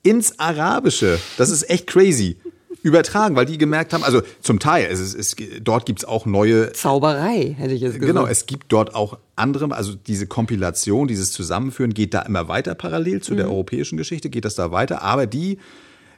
ins 0.04 0.40
Arabische, 0.40 1.20
das 1.38 1.50
ist 1.50 1.70
echt 1.70 1.88
crazy, 1.88 2.38
übertragen, 2.82 3.36
weil 3.36 3.46
die 3.46 3.58
gemerkt 3.58 3.94
haben, 3.94 4.04
also 4.04 4.22
zum 4.42 4.60
Teil, 4.60 4.88
es 4.90 5.00
ist, 5.00 5.16
es, 5.16 5.36
dort 5.62 5.86
gibt's 5.86 6.06
auch 6.06 6.26
neue 6.26 6.72
Zauberei, 6.72 7.56
hätte 7.58 7.74
ich 7.74 7.82
jetzt 7.82 7.96
gesagt. 7.96 8.08
Genau, 8.08 8.26
es 8.26 8.46
gibt 8.46 8.72
dort 8.72 8.96
auch 8.96 9.18
andere, 9.36 9.74
also 9.76 9.96
diese 9.96 10.28
Kompilation, 10.28 11.08
dieses 11.08 11.32
Zusammenführen 11.32 11.94
geht 11.94 12.14
da 12.14 12.22
immer 12.22 12.48
weiter 12.48 12.76
parallel 12.76 13.22
zu 13.22 13.36
der 13.36 13.46
mhm. 13.46 13.52
europäischen 13.52 13.98
Geschichte, 13.98 14.30
geht 14.30 14.46
das 14.46 14.56
da 14.56 14.72
weiter, 14.72 15.02
aber 15.02 15.28
die 15.28 15.58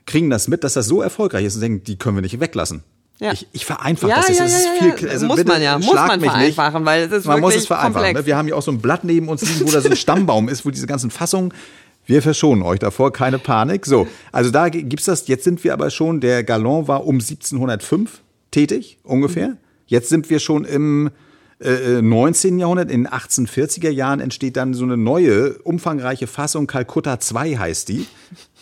kriegen 0.06 0.30
das 0.30 0.48
mit, 0.48 0.64
dass 0.64 0.74
das 0.74 0.88
so 0.88 1.02
erfolgreich 1.02 1.46
ist 1.46 1.56
und 1.56 1.62
denken, 1.62 1.84
die 1.84 1.98
können 1.98 2.18
wir 2.18 2.22
nicht 2.22 2.40
weglassen. 2.40 2.84
Ja. 3.22 3.34
Ich, 3.34 3.48
ich 3.52 3.66
vereinfache 3.66 4.10
ja, 4.10 4.18
das 4.18 4.30
jetzt. 4.30 4.40
Ja, 4.40 4.46
es 4.46 4.54
ist 4.54 4.66
ja, 4.66 4.96
viel, 4.96 5.10
also 5.10 5.28
muss 5.28 5.36
bitte, 5.36 5.52
man 5.52 5.62
ja, 5.62 5.78
muss 5.78 5.94
man 5.94 6.20
vereinfachen, 6.20 6.82
nicht. 6.82 6.86
weil 6.88 7.04
es 7.04 7.12
ist 7.12 7.26
man 7.26 7.40
muss 7.40 7.56
es 7.56 7.68
vereinfachen. 7.68 7.94
Komplex. 7.94 8.20
Ne? 8.20 8.26
Wir 8.26 8.36
haben 8.36 8.48
ja 8.48 8.56
auch 8.56 8.64
so 8.64 8.72
ein 8.72 8.82
Blatt 8.82 9.04
neben 9.04 9.30
uns 9.30 9.44
liegen, 9.44 9.68
wo 9.68 9.72
da 9.72 9.80
so 9.80 9.90
ein 9.90 9.96
Stammbaum 9.96 10.50
ist, 10.50 10.66
wo 10.66 10.72
diese 10.72 10.88
ganzen 10.88 11.12
Fassungen 11.12 11.54
wir 12.08 12.24
verschonen 12.24 12.64
euch 12.64 12.80
davor, 12.80 13.14
keine 13.14 13.38
Panik. 13.38 13.86
So, 13.86 14.08
also 14.32 14.50
da 14.50 14.70
gibt's 14.70 15.06
das. 15.06 15.28
Jetzt 15.28 15.44
sind 15.44 15.64
wir 15.64 15.72
aber 15.72 15.92
schon, 15.92 16.20
der 16.20 16.44
Galon 16.44 16.88
war 16.88 17.06
um 17.06 17.16
1705 17.16 18.22
tätig, 18.50 18.98
ungefähr. 19.04 19.50
Mhm. 19.50 19.58
Jetzt 19.86 20.10
sind 20.10 20.30
wir 20.32 20.40
schon 20.40 20.66
im 20.66 21.12
äh, 21.62 22.02
19. 22.02 22.60
Jahrhundert, 22.60 22.90
in 22.90 23.04
den 23.04 23.12
1840er 23.12 23.90
Jahren 23.90 24.20
entsteht 24.20 24.58
dann 24.58 24.74
so 24.74 24.84
eine 24.84 24.98
neue, 24.98 25.54
umfangreiche 25.60 26.28
Fassung. 26.28 26.68
Calcutta 26.68 27.20
2 27.20 27.58
heißt 27.58 27.90
die. 27.90 28.08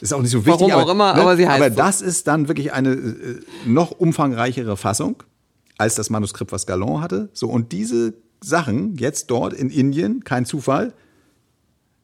Ist 0.02 0.14
auch 0.14 0.22
nicht 0.22 0.32
so 0.32 0.46
wichtig. 0.46 0.62
Warum 0.62 0.72
aber, 0.72 0.84
auch 0.84 0.90
immer, 0.90 1.14
ne? 1.14 1.22
aber 1.22 1.38
sie 1.38 1.48
heißt 1.48 1.62
Aber 1.62 1.70
das 1.70 2.02
ist 2.02 2.28
dann 2.28 2.48
wirklich 2.48 2.74
eine 2.74 2.92
äh, 2.92 3.42
noch 3.66 3.92
umfangreichere 3.92 4.76
Fassung 4.78 5.24
als 5.78 5.96
das 5.96 6.10
Manuskript, 6.10 6.52
was 6.52 6.66
Galland 6.66 7.02
hatte. 7.02 7.30
So, 7.34 7.48
und 7.48 7.72
diese 7.72 8.14
Sachen 8.42 8.96
jetzt 8.98 9.32
dort 9.32 9.54
in 9.54 9.70
Indien, 9.70 10.24
kein 10.24 10.46
Zufall, 10.46 10.94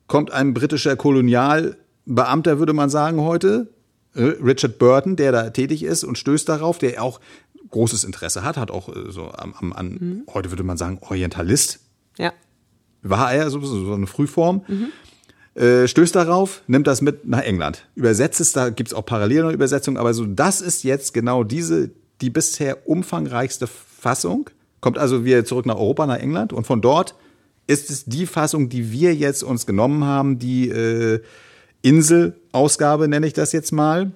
kommt 0.08 0.32
ein 0.32 0.54
britischer 0.54 0.96
Kolonialbeamter, 0.96 2.60
würde 2.60 2.74
man 2.74 2.90
sagen 2.90 3.22
heute, 3.22 3.70
äh, 4.14 4.24
Richard 4.24 4.80
Burton, 4.80 5.18
der 5.18 5.32
da 5.32 5.50
tätig 5.50 5.84
ist 5.84 6.04
und 6.04 6.18
stößt 6.18 6.48
darauf, 6.48 6.78
der 6.78 7.04
auch 7.04 7.20
großes 7.76 8.04
Interesse 8.06 8.44
hat, 8.44 8.58
hat 8.58 8.72
auch 8.72 8.90
äh, 8.90 9.12
so 9.12 9.32
am, 9.32 9.54
am 9.54 9.74
an, 9.74 9.90
mhm. 9.90 10.24
heute 10.34 10.50
würde 10.52 10.64
man 10.64 10.78
sagen, 10.78 10.98
Orientalist. 11.02 11.80
Ja. 12.18 12.34
War 13.04 13.34
er 13.34 13.50
so, 13.50 13.60
so 13.60 13.94
eine 13.94 14.08
Frühform. 14.08 14.64
Mhm. 14.68 15.62
Äh, 15.62 15.88
stößt 15.88 16.16
darauf, 16.16 16.64
nimmt 16.68 16.88
das 16.88 17.02
mit 17.02 17.28
nach 17.28 17.42
England. 17.42 17.88
Übersetzt 17.96 18.40
es, 18.42 18.54
da 18.54 18.70
gibt 18.70 18.90
es 18.90 18.94
auch 18.94 19.06
parallele 19.06 19.52
Übersetzungen, 19.52 19.98
aber 19.98 20.14
so, 20.14 20.26
das 20.26 20.62
ist 20.62 20.84
jetzt 20.84 21.14
genau 21.14 21.44
diese, 21.44 21.92
die 22.22 22.30
bisher 22.30 22.88
umfangreichste 22.88 23.68
Fassung 23.68 24.50
kommt 24.86 25.00
also 25.00 25.26
wieder 25.26 25.44
zurück 25.46 25.66
nach 25.66 25.78
Europa, 25.78 26.06
nach 26.06 26.20
England 26.20 26.54
und 26.54 26.68
von 26.68 26.80
dort 26.80 27.16
ist 27.66 27.90
es 27.90 28.06
die 28.06 28.28
Fassung, 28.28 28.70
die 28.70 28.92
wir 28.92 29.16
jetzt 29.16 29.42
uns 29.42 29.66
genommen 29.66 30.04
haben, 30.04 30.38
die 30.38 30.70
äh, 30.70 31.22
Insel-Ausgabe 31.82 33.08
nenne 33.08 33.26
ich 33.26 33.34
das 33.34 33.52
jetzt 33.52 33.72
mal. 33.72 34.12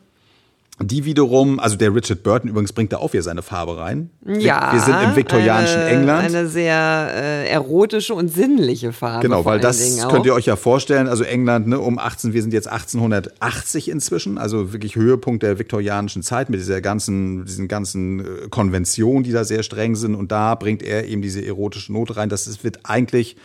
Die 0.81 1.03
wiederum, 1.03 1.59
also 1.59 1.75
der 1.75 1.93
Richard 1.93 2.23
Burton 2.23 2.49
übrigens 2.49 2.71
bringt 2.71 2.93
da 2.93 2.97
auch 2.97 3.11
wieder 3.11 3.23
seine 3.23 3.41
Farbe 3.41 3.77
rein. 3.77 4.09
Ja. 4.25 4.71
Wir 4.71 4.79
sind 4.79 4.95
im 5.03 5.15
viktorianischen 5.15 5.81
eine, 5.81 5.89
England. 5.89 6.25
Eine 6.25 6.47
sehr 6.47 7.11
äh, 7.13 7.49
erotische 7.49 8.13
und 8.13 8.29
sinnliche 8.29 8.93
Farbe. 8.93 9.21
Genau, 9.23 9.43
weil 9.43 9.59
das 9.59 10.07
könnt 10.07 10.25
ihr 10.25 10.33
euch 10.33 10.45
ja 10.45 10.55
vorstellen, 10.55 11.07
also 11.07 11.25
England 11.25 11.67
ne, 11.67 11.79
um 11.79 11.99
18, 11.99 12.31
wir 12.31 12.41
sind 12.41 12.53
jetzt 12.53 12.69
1880 12.69 13.89
inzwischen, 13.89 14.37
also 14.37 14.71
wirklich 14.71 14.95
Höhepunkt 14.95 15.43
der 15.43 15.59
viktorianischen 15.59 16.23
Zeit 16.23 16.49
mit 16.49 16.61
dieser 16.61 16.79
ganzen, 16.79 17.43
diesen 17.43 17.67
ganzen 17.67 18.19
äh, 18.21 18.23
Konventionen, 18.49 19.23
die 19.23 19.33
da 19.33 19.43
sehr 19.43 19.63
streng 19.63 19.97
sind 19.97 20.15
und 20.15 20.31
da 20.31 20.55
bringt 20.55 20.81
er 20.81 21.07
eben 21.07 21.21
diese 21.21 21.45
erotische 21.45 21.91
Note 21.91 22.15
rein. 22.15 22.29
Das 22.29 22.47
ist, 22.47 22.63
wird 22.63 22.79
eigentlich 22.83 23.35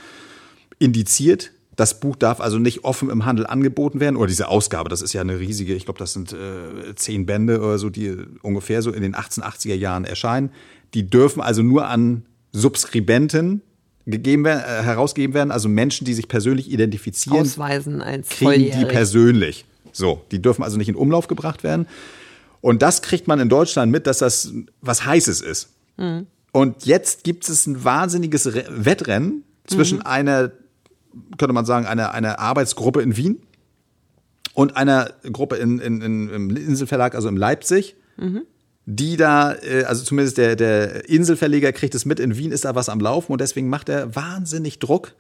indiziert. 0.79 1.51
Das 1.77 1.99
Buch 2.01 2.17
darf 2.17 2.41
also 2.41 2.59
nicht 2.59 2.85
offen 2.85 3.11
im 3.11 3.25
Handel 3.25 3.47
angeboten 3.47 3.99
werden 4.01 4.17
oder 4.17 4.27
diese 4.29 4.49
Ausgabe, 4.49 4.89
das 4.89 5.03
ist 5.03 5.13
ja 5.13 5.21
eine 5.21 5.39
riesige, 5.41 5.75
ich 5.75 5.85
glaube, 5.85 5.99
das 5.99 6.13
sind 6.13 6.33
äh, 6.33 6.95
zehn 6.95 7.27
Bände 7.27 7.61
oder 7.61 7.79
so, 7.79 7.91
die 7.91 8.17
ungefähr 8.43 8.81
so 8.83 8.93
in 8.93 9.03
den 9.03 9.15
1880er 9.15 9.75
Jahren 9.75 10.05
erscheinen. 10.05 10.51
Die 10.95 11.09
dürfen 11.11 11.41
also 11.41 11.63
nur 11.63 11.87
an 11.89 12.25
Subskribenten 12.53 13.63
gegeben 14.07 14.45
werden, 14.45 14.61
äh, 14.61 14.83
herausgegeben 14.83 15.35
werden, 15.35 15.51
also 15.51 15.69
Menschen, 15.69 16.05
die 16.05 16.15
sich 16.15 16.29
persönlich 16.29 16.71
identifizieren, 16.71 17.41
Ausweisen 17.41 18.03
als 18.03 18.29
kriegen 18.29 18.51
die 18.53 18.71
volljährig. 18.71 18.89
persönlich. 18.89 19.65
So, 19.93 20.23
die 20.33 20.43
dürfen 20.43 20.63
also 20.63 20.77
nicht 20.77 20.89
in 20.89 20.97
Umlauf 20.97 21.29
gebracht 21.29 21.63
werden. 21.63 21.87
Und 22.61 22.83
das 22.83 23.03
kriegt 23.03 23.29
man 23.29 23.41
in 23.41 23.49
Deutschland 23.49 23.93
mit, 23.93 24.07
dass 24.07 24.19
das 24.19 24.53
was 24.81 25.05
Heißes 25.07 25.41
ist. 25.41 25.69
Mhm. 25.97 26.27
Und 26.53 26.87
jetzt 26.87 27.25
gibt 27.25 27.49
es 27.49 27.67
ein 27.67 27.85
wahnsinniges 27.85 28.55
Re 28.55 28.65
Wettrennen 28.71 29.45
zwischen 29.67 29.99
Mhm. 29.99 30.07
einer, 30.07 30.53
könnte 31.39 31.53
man 31.53 31.65
sagen, 31.65 31.87
einer, 31.87 32.13
einer 32.13 32.39
Arbeitsgruppe 32.39 33.03
in 33.03 33.17
Wien 33.17 33.39
und 34.55 34.77
einer 34.77 35.11
Gruppe 35.33 35.57
in, 35.57 35.79
in, 35.79 36.01
in, 36.01 36.29
im 36.29 36.57
Inselverlag, 36.57 37.15
also 37.15 37.29
in 37.29 37.37
Leipzig, 37.37 37.97
Mhm. 38.17 38.43
die 38.87 39.17
da, 39.17 39.55
äh, 39.55 39.85
also 39.85 40.05
zumindest 40.05 40.39
der, 40.39 40.55
der 40.55 41.09
Inselverleger 41.09 41.73
kriegt 41.73 41.95
es 41.97 42.05
mit, 42.05 42.21
in 42.21 42.37
Wien 42.39 42.53
ist 42.53 42.65
da 42.65 42.77
was 42.77 42.89
am 42.89 43.01
Laufen 43.01 43.33
und 43.33 43.41
deswegen 43.41 43.69
macht 43.69 43.89
er 43.89 44.15
wahnsinnig 44.15 44.79
Druck, 44.79 45.15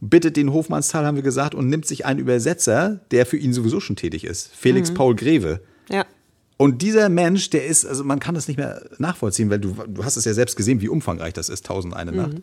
bittet 0.00 0.36
den 0.36 0.52
Hofmannsthal, 0.52 1.06
haben 1.06 1.14
wir 1.14 1.22
gesagt, 1.22 1.54
und 1.54 1.68
nimmt 1.68 1.86
sich 1.86 2.04
einen 2.06 2.18
Übersetzer, 2.18 3.00
der 3.12 3.24
für 3.26 3.36
ihn 3.36 3.52
sowieso 3.52 3.78
schon 3.78 3.94
tätig 3.94 4.24
ist, 4.24 4.50
Felix 4.54 4.90
Mhm. 4.90 4.94
Paul 4.94 5.14
Greve. 5.14 5.60
Ja. 5.88 6.04
Und 6.56 6.82
dieser 6.82 7.08
Mensch, 7.08 7.50
der 7.50 7.66
ist, 7.66 7.84
also 7.86 8.02
man 8.04 8.18
kann 8.20 8.34
das 8.34 8.48
nicht 8.48 8.56
mehr 8.56 8.82
nachvollziehen, 8.98 9.48
weil 9.50 9.60
du, 9.60 9.76
du 9.88 10.04
hast 10.04 10.16
es 10.16 10.24
ja 10.24 10.34
selbst 10.34 10.56
gesehen, 10.56 10.80
wie 10.80 10.88
umfangreich 10.88 11.32
das 11.34 11.48
ist, 11.48 11.66
Tausend 11.66 11.94
eine 11.94 12.10
Nacht. 12.12 12.42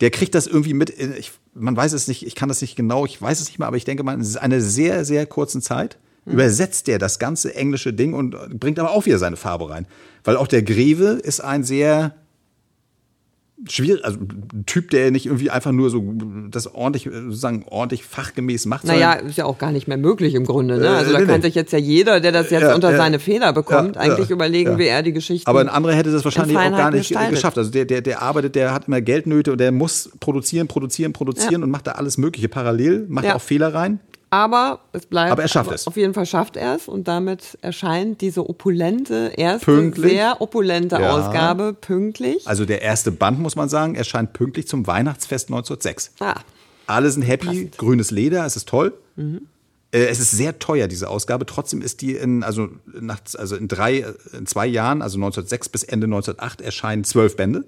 Der 0.00 0.10
kriegt 0.10 0.34
das 0.36 0.46
irgendwie 0.46 0.74
mit, 0.74 0.90
in- 0.90 1.14
ich, 1.16 1.32
man 1.54 1.76
weiß 1.76 1.92
es 1.92 2.08
nicht, 2.08 2.26
ich 2.26 2.34
kann 2.34 2.48
das 2.48 2.60
nicht 2.60 2.76
genau, 2.76 3.06
ich 3.06 3.20
weiß 3.20 3.40
es 3.40 3.48
nicht 3.48 3.58
mehr, 3.58 3.68
aber 3.68 3.76
ich 3.76 3.84
denke 3.84 4.02
mal, 4.02 4.14
in 4.14 4.36
einer 4.36 4.60
sehr, 4.60 5.04
sehr 5.04 5.26
kurzen 5.26 5.62
Zeit 5.62 5.98
übersetzt 6.26 6.86
der 6.86 6.98
das 6.98 7.18
ganze 7.18 7.54
englische 7.54 7.92
Ding 7.92 8.14
und 8.14 8.58
bringt 8.58 8.78
aber 8.78 8.92
auch 8.92 9.04
wieder 9.04 9.18
seine 9.18 9.36
Farbe 9.36 9.68
rein. 9.68 9.86
Weil 10.24 10.36
auch 10.36 10.46
der 10.46 10.62
Greve 10.62 11.20
ist 11.22 11.40
ein 11.40 11.64
sehr 11.64 12.14
schwierig, 13.68 14.04
also 14.04 14.18
ein 14.20 14.64
Typ, 14.66 14.90
der 14.90 15.10
nicht 15.10 15.26
irgendwie 15.26 15.50
einfach 15.50 15.72
nur 15.72 15.88
so 15.90 16.12
das 16.50 16.74
ordentlich, 16.74 17.04
sozusagen 17.04 17.64
ordentlich 17.68 18.04
fachgemäß 18.04 18.66
macht. 18.66 18.84
Naja, 18.84 19.12
ist 19.14 19.38
ja 19.38 19.44
auch 19.44 19.58
gar 19.58 19.72
nicht 19.72 19.86
mehr 19.88 19.96
möglich 19.96 20.34
im 20.34 20.44
Grunde. 20.44 20.78
Ne? 20.78 20.86
Äh, 20.86 20.88
Also 20.88 21.12
da 21.12 21.20
nee, 21.20 21.26
kann 21.26 21.36
nee. 21.40 21.46
sich 21.46 21.54
jetzt 21.54 21.72
ja 21.72 21.78
jeder, 21.78 22.20
der 22.20 22.32
das 22.32 22.50
jetzt 22.50 22.62
Ja, 22.62 22.74
unter 22.74 22.90
ja. 22.90 22.96
seine 22.96 23.18
Feder 23.18 23.52
bekommt, 23.52 23.96
Ja, 23.96 24.02
eigentlich 24.02 24.30
überlegen, 24.30 24.76
wie 24.78 24.86
er 24.86 25.02
die 25.02 25.12
Geschichten. 25.12 25.48
Aber 25.48 25.60
ein 25.60 25.68
anderer 25.68 25.94
hätte 25.94 26.10
das 26.12 26.24
wahrscheinlich 26.24 26.56
auch 26.56 26.70
gar 26.70 26.90
nicht 26.90 27.08
gestaltet. 27.08 27.34
geschafft. 27.36 27.58
Also 27.58 27.70
der, 27.70 27.84
der, 27.84 28.00
der 28.02 28.22
arbeitet, 28.22 28.54
der 28.56 28.72
hat 28.74 28.88
immer 28.88 29.00
Geldnöte 29.00 29.52
und 29.52 29.58
der 29.58 29.72
muss 29.72 30.10
produzieren, 30.20 30.66
produzieren, 30.68 31.12
produzieren 31.12 31.62
und 31.62 31.70
macht 31.70 31.86
da 31.86 31.92
alles 31.92 32.18
Mögliche 32.18 32.48
parallel, 32.48 33.06
macht 33.08 33.24
Ja. 33.26 33.36
auch 33.36 33.40
Fehler 33.42 33.72
rein. 33.72 34.00
Aber 34.34 34.80
es 34.92 35.06
bleibt. 35.06 35.30
Aber 35.30 35.42
er 35.42 35.48
schafft 35.48 35.70
es. 35.70 35.86
Auf 35.86 35.96
jeden 35.96 36.12
Fall 36.12 36.26
schafft 36.26 36.56
er 36.56 36.74
es 36.74 36.88
und 36.88 37.06
damit 37.06 37.56
erscheint 37.62 38.20
diese 38.20 38.48
opulente, 38.48 39.32
erste, 39.36 39.64
Pünktlich. 39.64 40.10
sehr 40.10 40.40
opulente 40.40 40.96
Ja. 40.96 41.10
Ausgabe 41.12 41.72
pünktlich. 41.72 42.46
Also 42.48 42.64
der 42.64 42.82
erste 42.82 43.12
Band, 43.12 43.38
muss 43.38 43.54
man 43.54 43.68
sagen, 43.68 43.94
erscheint 43.94 44.32
pünktlich 44.32 44.66
zum 44.66 44.88
Weihnachtsfest 44.88 45.50
1906. 45.50 46.14
Ah, 46.18 46.40
Alle 46.88 47.10
sind 47.12 47.22
happy, 47.22 47.46
Passend. 47.46 47.78
grünes 47.78 48.10
Leder, 48.10 48.44
es 48.44 48.56
ist 48.56 48.68
toll. 48.68 48.92
Äh, 49.16 50.06
Es 50.06 50.18
ist 50.18 50.32
sehr 50.32 50.58
teuer, 50.58 50.88
diese 50.88 51.08
Ausgabe. 51.08 51.46
Trotzdem 51.46 51.80
ist 51.80 52.00
die 52.02 52.16
in, 52.16 52.42
also, 52.42 52.68
nach, 53.00 53.20
also 53.38 53.54
in 53.54 53.68
drei, 53.68 54.04
in 54.36 54.46
zwei 54.46 54.66
Jahren, 54.66 55.00
also 55.00 55.16
1906 55.16 55.68
bis 55.68 55.84
Ende 55.84 56.06
1908, 56.06 56.60
erscheinen 56.60 57.04
zwölf 57.04 57.36
Bände. 57.36 57.64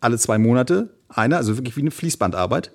Alle 0.00 0.18
zwei 0.18 0.38
Monate 0.38 0.90
einer, 1.08 1.38
also 1.38 1.56
wirklich 1.56 1.76
wie 1.76 1.80
eine 1.80 1.90
Fließbandarbeit. 1.90 2.70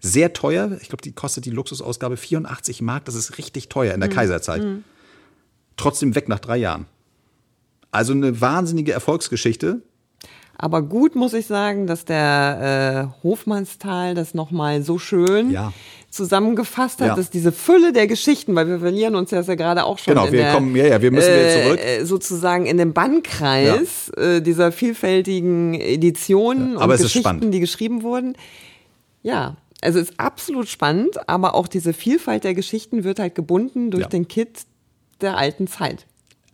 Sehr 0.00 0.32
teuer. 0.32 0.78
Ich 0.80 0.88
glaube, 0.88 1.02
die 1.02 1.12
kostet 1.12 1.44
die 1.44 1.50
Luxusausgabe 1.50 2.16
84 2.16 2.80
Mark. 2.82 3.04
Das 3.04 3.14
ist 3.14 3.36
richtig 3.38 3.68
teuer 3.68 3.94
in 3.94 4.00
der 4.00 4.08
Kaiserzeit. 4.08 4.62
Trotzdem 5.76 6.14
weg 6.14 6.28
nach 6.28 6.38
drei 6.40 6.56
Jahren. 6.58 6.86
Also 7.90 8.12
eine 8.12 8.40
wahnsinnige 8.40 8.92
Erfolgsgeschichte. 8.92 9.82
aber 10.62 10.82
gut 10.82 11.16
muss 11.16 11.32
ich 11.32 11.46
sagen, 11.46 11.86
dass 11.86 12.04
der 12.04 13.10
äh, 13.18 13.22
Hofmannsthal 13.24 14.14
das 14.14 14.34
nochmal 14.34 14.82
so 14.82 14.98
schön 14.98 15.50
Ja. 15.50 15.72
zusammengefasst 16.10 17.00
hat, 17.00 17.08
Ja. 17.08 17.14
dass 17.16 17.30
diese 17.30 17.50
Fülle 17.50 17.92
der 17.94 18.06
Geschichten, 18.06 18.54
weil 18.54 18.68
wir 18.68 18.78
verlieren 18.80 19.14
uns 19.14 19.30
ja 19.30 19.40
gerade 19.42 19.84
auch 19.84 19.98
schon 19.98 20.12
Genau, 20.14 20.26
wir 20.30 20.42
der, 20.42 20.52
kommen- 20.54 20.76
ja, 20.76 20.86
ja, 20.86 21.00
wir 21.02 21.10
müssen 21.10 21.32
wieder 21.32 21.62
zurück. 21.64 21.80
Äh, 21.82 22.04
sozusagen 22.04 22.66
in 22.66 22.76
dem 22.76 22.92
Bannkreis 22.92 24.10
äh, 24.10 24.40
dieser 24.42 24.70
vielfältigen 24.70 25.74
Editionen 25.74 26.74
Ja, 26.74 26.84
und 26.84 26.90
Geschichten, 26.90 27.50
die 27.50 27.60
geschrieben 27.60 28.02
wurden. 28.02 28.36
Ja, 29.22 29.56
also 29.82 29.98
ist 29.98 30.14
absolut 30.18 30.68
spannend, 30.68 31.28
aber 31.28 31.54
auch 31.54 31.68
diese 31.68 31.92
Vielfalt 31.92 32.44
der 32.44 32.54
Geschichten 32.54 33.04
wird 33.04 33.18
halt 33.18 33.34
gebunden 33.34 33.90
durch 33.90 34.02
Ja. 34.04 34.08
den 34.08 34.28
Kit 34.28 34.62
der 35.20 35.36
alten 35.36 35.66
Zeit. 35.66 36.06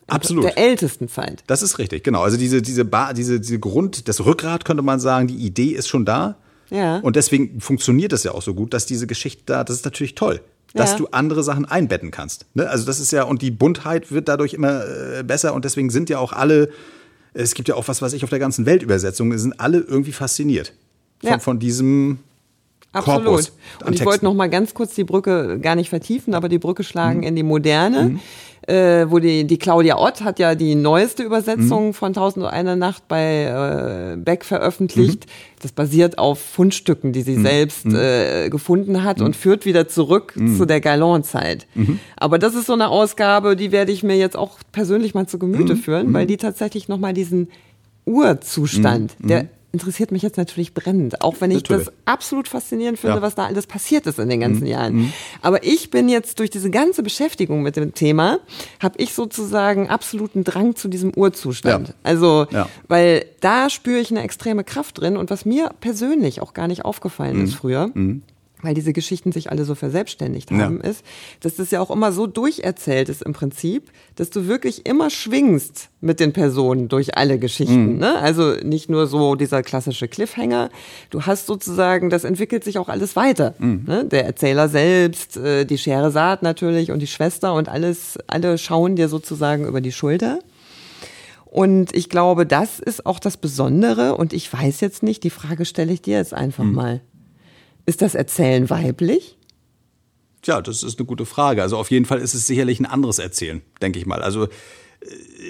Absolut. 0.08 0.44
Der 0.44 0.56
ältesten 0.58 1.08
Zeit. 1.08 1.42
Das 1.48 1.62
ist 1.62 1.78
richtig, 1.78 2.04
genau. 2.04 2.22
Also 2.22 2.36
diese, 2.36 2.62
diese, 2.62 2.84
ba 2.84 3.12
diese, 3.12 3.40
diese 3.40 3.58
Grund, 3.58 4.06
das 4.08 4.24
Rückgrat 4.24 4.64
könnte 4.64 4.82
man 4.84 5.00
sagen, 5.00 5.26
die 5.26 5.34
Idee 5.36 5.70
ist 5.72 5.88
schon 5.88 6.04
da. 6.04 6.36
Ja. 6.70 6.98
Und 6.98 7.16
deswegen 7.16 7.60
funktioniert 7.60 8.12
es 8.12 8.22
ja 8.24 8.32
auch 8.32 8.42
so 8.42 8.54
gut, 8.54 8.72
dass 8.74 8.86
diese 8.86 9.06
Geschichte 9.08 9.42
da, 9.46 9.64
das 9.64 9.76
ist 9.78 9.84
natürlich 9.84 10.14
toll, 10.14 10.40
dass 10.74 10.92
Ja. 10.92 10.98
du 10.98 11.06
andere 11.10 11.42
Sachen 11.42 11.64
einbetten 11.64 12.12
kannst. 12.12 12.46
Ne? 12.54 12.68
Also 12.68 12.86
das 12.86 13.00
ist 13.00 13.10
ja, 13.12 13.24
und 13.24 13.42
die 13.42 13.50
Buntheit 13.50 14.12
wird 14.12 14.28
dadurch 14.28 14.54
immer 14.54 14.84
äh, 14.86 15.22
besser 15.24 15.54
und 15.54 15.64
deswegen 15.64 15.90
sind 15.90 16.08
ja 16.08 16.18
auch 16.18 16.32
alle, 16.32 16.70
es 17.34 17.54
gibt 17.54 17.68
ja 17.68 17.74
auch 17.74 17.88
was, 17.88 18.00
was 18.02 18.12
ich 18.12 18.22
auf 18.22 18.30
der 18.30 18.38
ganzen 18.38 18.64
Welt 18.66 18.82
Übersetzungen, 18.84 19.36
sind 19.38 19.58
alle 19.58 19.78
irgendwie 19.78 20.12
fasziniert 20.12 20.72
von, 21.20 21.30
Ja. 21.30 21.38
von 21.40 21.58
diesem 21.58 22.18
Absolut. 22.96 23.24
Korpus 23.24 23.52
Und 23.84 23.94
ich 23.94 24.04
wollte 24.04 24.24
noch 24.24 24.34
mal 24.34 24.48
ganz 24.48 24.74
kurz 24.74 24.94
die 24.94 25.04
Brücke 25.04 25.58
gar 25.60 25.74
nicht 25.76 25.90
vertiefen, 25.90 26.34
aber 26.34 26.48
die 26.48 26.58
Brücke 26.58 26.82
Mhm. 26.82 26.86
schlagen 26.86 27.22
in 27.22 27.36
die 27.36 27.42
Moderne, 27.42 28.18
äh, 28.66 29.06
wo 29.08 29.18
die, 29.20 29.44
die 29.46 29.58
Claudia 29.58 29.96
Ott 29.96 30.22
hat 30.24 30.38
ja 30.40 30.54
die 30.56 30.74
neueste 30.74 31.22
Mhm. 31.22 31.26
Übersetzung 31.26 31.94
von 31.94 32.12
Tausend 32.14 32.44
und 32.44 32.50
eine 32.50 32.76
Nacht 32.76 33.06
bei 33.06 33.44
äh, 33.44 34.16
Beck 34.16 34.44
veröffentlicht. 34.44 35.26
Mhm. 35.26 35.30
Das 35.62 35.72
basiert 35.72 36.18
auf 36.18 36.38
Fundstücken, 36.40 37.12
die 37.12 37.22
sie 37.22 37.36
selbst 37.40 37.86
äh, 37.86 38.48
gefunden 38.50 39.04
hat 39.04 39.20
Mhm. 39.20 39.26
und 39.26 39.36
führt 39.36 39.66
wieder 39.66 39.86
zurück 39.88 40.34
zu 40.56 40.64
der 40.66 40.80
Galon-Zeit. 40.80 41.66
Aber 42.16 42.38
das 42.38 42.54
ist 42.54 42.66
so 42.66 42.72
eine 42.72 42.88
Ausgabe, 42.88 43.56
die 43.56 43.70
werde 43.72 43.92
ich 43.92 44.02
mir 44.02 44.16
jetzt 44.16 44.36
auch 44.36 44.58
persönlich 44.72 45.14
mal 45.14 45.26
zu 45.26 45.38
Gemüte 45.38 45.74
Mhm. 45.74 45.78
führen, 45.78 46.12
weil 46.14 46.26
die 46.26 46.36
tatsächlich 46.36 46.88
noch 46.88 46.98
mal 46.98 47.12
diesen 47.14 47.48
Urzustand, 48.04 49.14
der 49.18 49.46
interessiert 49.72 50.10
mich 50.12 50.22
jetzt 50.22 50.36
natürlich 50.38 50.72
brennend, 50.72 51.20
auch 51.22 51.36
wenn 51.40 51.50
ich 51.50 51.56
Mhm. 51.56 51.62
Natürlich. 51.76 51.86
das 51.86 51.94
absolut 52.06 52.48
faszinierend 52.48 52.98
finde, 52.98 53.16
Ja. 53.16 53.22
was 53.22 53.34
da 53.34 53.44
alles 53.46 53.66
passiert 53.66 54.06
ist 54.06 54.18
in 54.18 54.28
den 54.28 54.40
ganzen 54.40 54.66
Jahren. 54.66 55.12
Aber 55.42 55.64
ich 55.64 55.90
bin 55.90 56.08
jetzt 56.08 56.38
durch 56.38 56.48
diese 56.50 56.70
ganze 56.70 57.02
Beschäftigung 57.02 57.62
mit 57.62 57.76
dem 57.76 57.92
Thema, 57.92 58.38
habe 58.80 58.94
ich 58.98 59.12
sozusagen 59.12 59.88
absoluten 59.90 60.44
Drang 60.44 60.76
zu 60.76 60.88
diesem 60.88 61.12
Urzustand. 61.14 61.88
Ja. 61.88 61.94
Also, 62.04 62.46
Ja. 62.50 62.68
weil 62.88 63.26
da 63.40 63.68
spüre 63.68 63.98
ich 63.98 64.10
eine 64.10 64.22
extreme 64.22 64.64
Kraft 64.64 65.00
drin 65.00 65.16
und 65.16 65.30
was 65.30 65.44
mir 65.44 65.70
persönlich 65.80 66.40
auch 66.40 66.54
gar 66.54 66.68
nicht 66.68 66.84
aufgefallen 66.84 67.44
ist 67.44 67.54
früher. 67.54 67.90
Weil 68.66 68.74
diese 68.74 68.92
Geschichten 68.92 69.30
sich 69.30 69.48
alle 69.52 69.64
so 69.64 69.76
verselbstständigt 69.76 70.50
Ja. 70.50 70.58
haben, 70.58 70.80
ist, 70.80 71.04
dass 71.38 71.54
das 71.54 71.70
ja 71.70 71.80
auch 71.80 71.92
immer 71.92 72.10
so 72.10 72.26
durcherzählt 72.26 73.08
ist 73.08 73.22
im 73.22 73.32
Prinzip, 73.32 73.92
dass 74.16 74.30
du 74.30 74.48
wirklich 74.48 74.86
immer 74.86 75.08
schwingst 75.08 75.88
mit 76.00 76.18
den 76.18 76.32
Personen 76.32 76.88
durch 76.88 77.16
alle 77.16 77.38
Geschichten. 77.38 77.98
Ne? 77.98 78.18
Also 78.18 78.54
nicht 78.64 78.90
nur 78.90 79.06
so 79.06 79.36
dieser 79.36 79.62
klassische 79.62 80.08
Cliffhanger. 80.08 80.70
Du 81.10 81.22
hast 81.22 81.46
sozusagen, 81.46 82.10
das 82.10 82.24
entwickelt 82.24 82.64
sich 82.64 82.78
auch 82.78 82.88
alles 82.88 83.14
weiter. 83.14 83.54
Ne? 83.60 84.04
Der 84.10 84.26
Erzähler 84.26 84.68
selbst, 84.68 85.36
äh, 85.36 85.64
die 85.64 85.78
Scheherazade 85.78 86.44
natürlich 86.44 86.90
und 86.90 86.98
die 86.98 87.06
Schwester 87.06 87.54
und 87.54 87.68
alles, 87.68 88.18
alle 88.26 88.58
schauen 88.58 88.96
dir 88.96 89.08
sozusagen 89.08 89.64
über 89.64 89.80
die 89.80 89.92
Schulter. 89.92 90.40
Und 91.44 91.94
ich 91.94 92.08
glaube, 92.10 92.46
das 92.46 92.80
ist 92.80 93.06
auch 93.06 93.20
das 93.20 93.36
Besondere. 93.36 94.16
Und 94.16 94.32
ich 94.32 94.52
weiß 94.52 94.80
jetzt 94.80 95.04
nicht, 95.04 95.22
die 95.22 95.30
Frage 95.30 95.64
stelle 95.64 95.92
ich 95.92 96.02
dir 96.02 96.16
jetzt 96.18 96.34
einfach 96.34 96.64
mal. 96.64 97.00
Ist 97.86 98.02
das 98.02 98.14
Erzählen 98.14 98.68
weiblich? 98.68 99.38
Tja, 100.42 100.60
das 100.60 100.82
ist 100.82 100.98
eine 100.98 101.06
gute 101.06 101.26
Frage. 101.26 101.62
Also 101.62 101.76
auf 101.76 101.90
jeden 101.90 102.04
Fall 102.04 102.18
ist 102.18 102.34
es 102.34 102.46
sicherlich 102.46 102.78
ein 102.80 102.86
anderes 102.86 103.18
Erzählen, 103.18 103.62
denke 103.80 103.98
ich 103.98 104.06
mal. 104.06 104.22
Also 104.22 104.48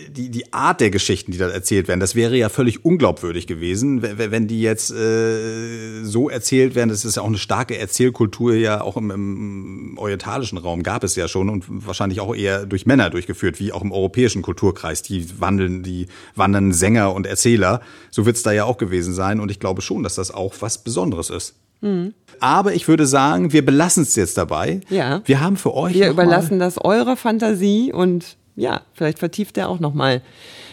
die, 0.09 0.31
die 0.31 0.53
Art 0.53 0.81
der 0.81 0.91
Geschichten, 0.91 1.33
die 1.33 1.39
da 1.39 1.49
erzählt 1.49 1.89
werden, 1.89 2.01
das 2.01 2.15
wäre 2.15 2.37
ja 2.37 2.49
völlig 2.49 2.85
unglaubwürdig 2.85 3.47
gewesen, 3.47 4.03
wenn 4.03 4.49
die 4.49 4.61
jetzt 4.61 4.91
äh, 4.91 6.03
so 6.03 6.29
erzählt 6.29 6.75
werden. 6.75 6.91
Das 6.91 7.05
ist 7.05 7.17
ja 7.17 7.23
auch 7.23 7.27
eine 7.27 7.39
starke 7.39 7.79
Erzählkultur, 7.79 8.55
ja 8.55 8.81
auch 8.81 8.97
im, 8.97 9.11
im 9.11 9.99
orientalischen 9.99 10.59
Raum 10.59 10.83
gab 10.83 11.05
es 11.05 11.17
ja 11.17 11.29
schon 11.29 11.49
und 11.49 11.65
wahrscheinlich 11.69 12.21
auch 12.21 12.35
eher 12.35 12.67
durch 12.67 12.87
Männer 12.87 13.11
durchgeführt, 13.11 13.61
wie 13.61 13.73
auch 13.73 13.83
im 13.83 13.93
europäischen 13.93 14.43
Kulturkreis. 14.43 15.03
Die 15.03 15.41
wandeln, 15.41 15.83
die 15.83 16.07
wandern 16.35 16.73
Sänger 16.73 17.15
und 17.15 17.27
Erzähler. 17.27 17.81
So 18.11 18.27
wird 18.27 18.37
es 18.37 18.43
da 18.43 18.53
ja 18.53 18.65
auch 18.65 18.79
gewesen 18.79 19.15
sein. 19.15 19.41
Und 19.41 19.51
ich 19.51 19.61
glaube 19.61 19.81
schon, 19.81 20.03
dass 20.03 20.17
das 20.17 20.31
auch 20.31 20.55
was 20.61 20.83
Besonderes 20.83 21.31
ist. 21.31 21.55
Mhm. 21.81 22.15
Aber 22.41 22.75
ich 22.75 22.89
würde 22.89 23.07
sagen, 23.07 23.53
wir 23.53 23.65
belassen 23.65 24.03
es 24.03 24.17
jetzt 24.17 24.37
dabei. 24.37 24.81
Ja. 24.89 25.23
Wir 25.25 25.41
haben 25.41 25.57
für 25.57 25.75
euch. 25.75 25.95
Wir 25.95 26.11
überlassen 26.11 26.59
das 26.59 26.79
eurer 26.83 27.17
Fantasie 27.17 27.93
und 27.93 28.37
ja, 28.57 28.83
vielleicht 28.93 29.19
vertieft 29.19 29.59
er 29.59 29.69
auch 29.69 29.81
nochmal 29.81 30.23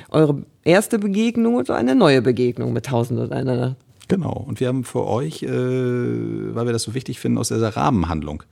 eure 0.09 0.43
erste 0.63 0.99
Begegnung 0.99 1.55
oder 1.55 1.75
eine 1.75 1.95
neue 1.95 2.21
Begegnung 2.21 2.73
mit 2.73 2.85
Tausend 2.85 3.19
und 3.19 3.31
einer 3.31 3.55
Nacht. 3.55 3.75
Genau. 4.07 4.33
Und 4.33 4.59
wir 4.59 4.67
haben 4.67 4.83
für 4.83 5.05
euch, 5.07 5.43
äh, 5.43 5.47
weil 5.49 6.65
wir 6.65 6.73
das 6.73 6.83
so 6.83 6.93
wichtig 6.93 7.19
finden, 7.19 7.37
aus 7.37 7.49
dieser 7.49 7.75
Rahmenhandlung, 7.75 8.43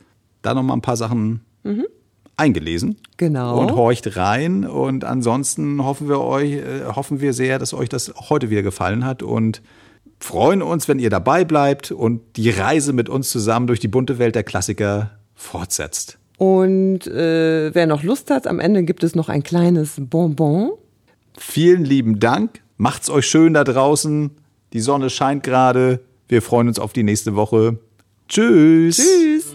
da 0.42 0.54
nochmal 0.54 0.78
ein 0.78 0.82
paar 0.82 0.98
Sachen 0.98 1.42
mhm. 1.64 1.86
eingelesen. 2.38 2.98
Genau. 3.18 3.60
Und 3.60 3.74
horcht 3.74 4.16
rein. 4.18 4.66
Und 4.66 5.04
ansonsten 5.04 5.84
hoffen 5.84 6.10
wir 6.10 6.22
euch, 6.22 6.54
äh, 6.54 6.86
hoffen 6.96 7.22
wir 7.22 7.34
sehr, 7.34 7.60
dass 7.60 7.74
euch 7.74 7.90
das 7.90 8.14
heute 8.30 8.50
wieder 8.50 8.64
gefallen 8.64 9.06
hat 9.06 9.24
und 9.24 9.62
freuen 10.23 10.62
uns, 10.62 10.88
wenn 10.88 10.99
ihr 10.99 11.10
dabei 11.10 11.43
bleibt 11.43 11.91
und 11.91 12.21
die 12.38 12.49
Reise 12.49 12.93
mit 12.93 13.10
uns 13.10 13.29
zusammen 13.29 13.67
durch 13.67 13.79
die 13.79 13.88
bunte 13.88 14.19
Welt 14.19 14.36
der 14.36 14.43
Klassiker 14.43 15.12
fortsetzt. 15.36 16.17
Und 16.38 17.05
äh, 17.07 17.73
wer 17.73 17.88
noch 17.88 18.03
Lust 18.03 18.31
hat, 18.31 18.47
am 18.47 18.60
Ende 18.60 18.84
gibt 18.84 19.03
es 19.03 19.15
noch 19.15 19.29
ein 19.29 19.43
kleines 19.43 19.95
Bonbon. 19.97 20.71
Vielen 21.38 21.86
lieben 21.86 22.19
Dank. 22.19 22.62
Macht's 22.77 23.10
euch 23.10 23.27
schön 23.27 23.53
da 23.53 23.63
draußen. 23.63 24.31
Die 24.73 24.79
Sonne 24.79 25.10
scheint 25.10 25.43
gerade. 25.43 25.99
Wir 26.27 26.41
freuen 26.41 26.67
uns 26.67 26.79
auf 26.79 26.93
die 26.93 27.03
nächste 27.03 27.36
Woche. 27.36 27.77
Tschüss. 28.27 28.97
Tschüss. 28.97 29.53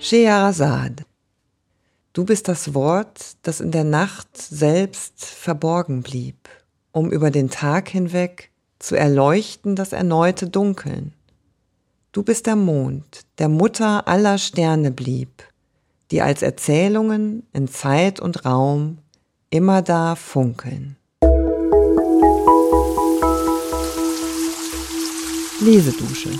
Scheherazade. 0.00 1.04
Du 2.12 2.24
bist 2.24 2.48
das 2.48 2.74
Wort, 2.74 3.36
das 3.42 3.60
in 3.60 3.70
der 3.70 3.84
Nacht 3.84 4.36
selbst 4.36 5.24
verborgen 5.24 6.02
blieb, 6.02 6.48
um 6.92 7.10
über 7.10 7.30
den 7.30 7.50
Tag 7.50 7.88
hinweg 7.88 8.50
zu 8.78 8.96
erleuchten 8.96 9.76
das 9.76 9.92
erneute 9.92 10.48
Dunkeln. 10.48 11.12
Du 12.12 12.22
bist 12.22 12.46
der 12.46 12.56
Mond, 12.56 13.22
der 13.38 13.48
Mutter 13.48 14.08
aller 14.08 14.38
Sterne 14.38 14.90
blieb, 14.90 15.44
die 16.10 16.22
als 16.22 16.42
Erzählungen 16.42 17.46
in 17.52 17.68
Zeit 17.68 18.18
und 18.18 18.44
Raum 18.44 18.98
immer 19.50 19.82
da 19.82 20.16
funkeln. 20.16 20.96
Lesedusche. 25.60 26.30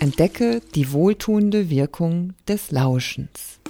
Entdecke 0.00 0.60
die 0.74 0.92
wohltuende 0.92 1.68
Wirkung 1.68 2.32
des 2.48 2.70
Lauschens. 2.70 3.60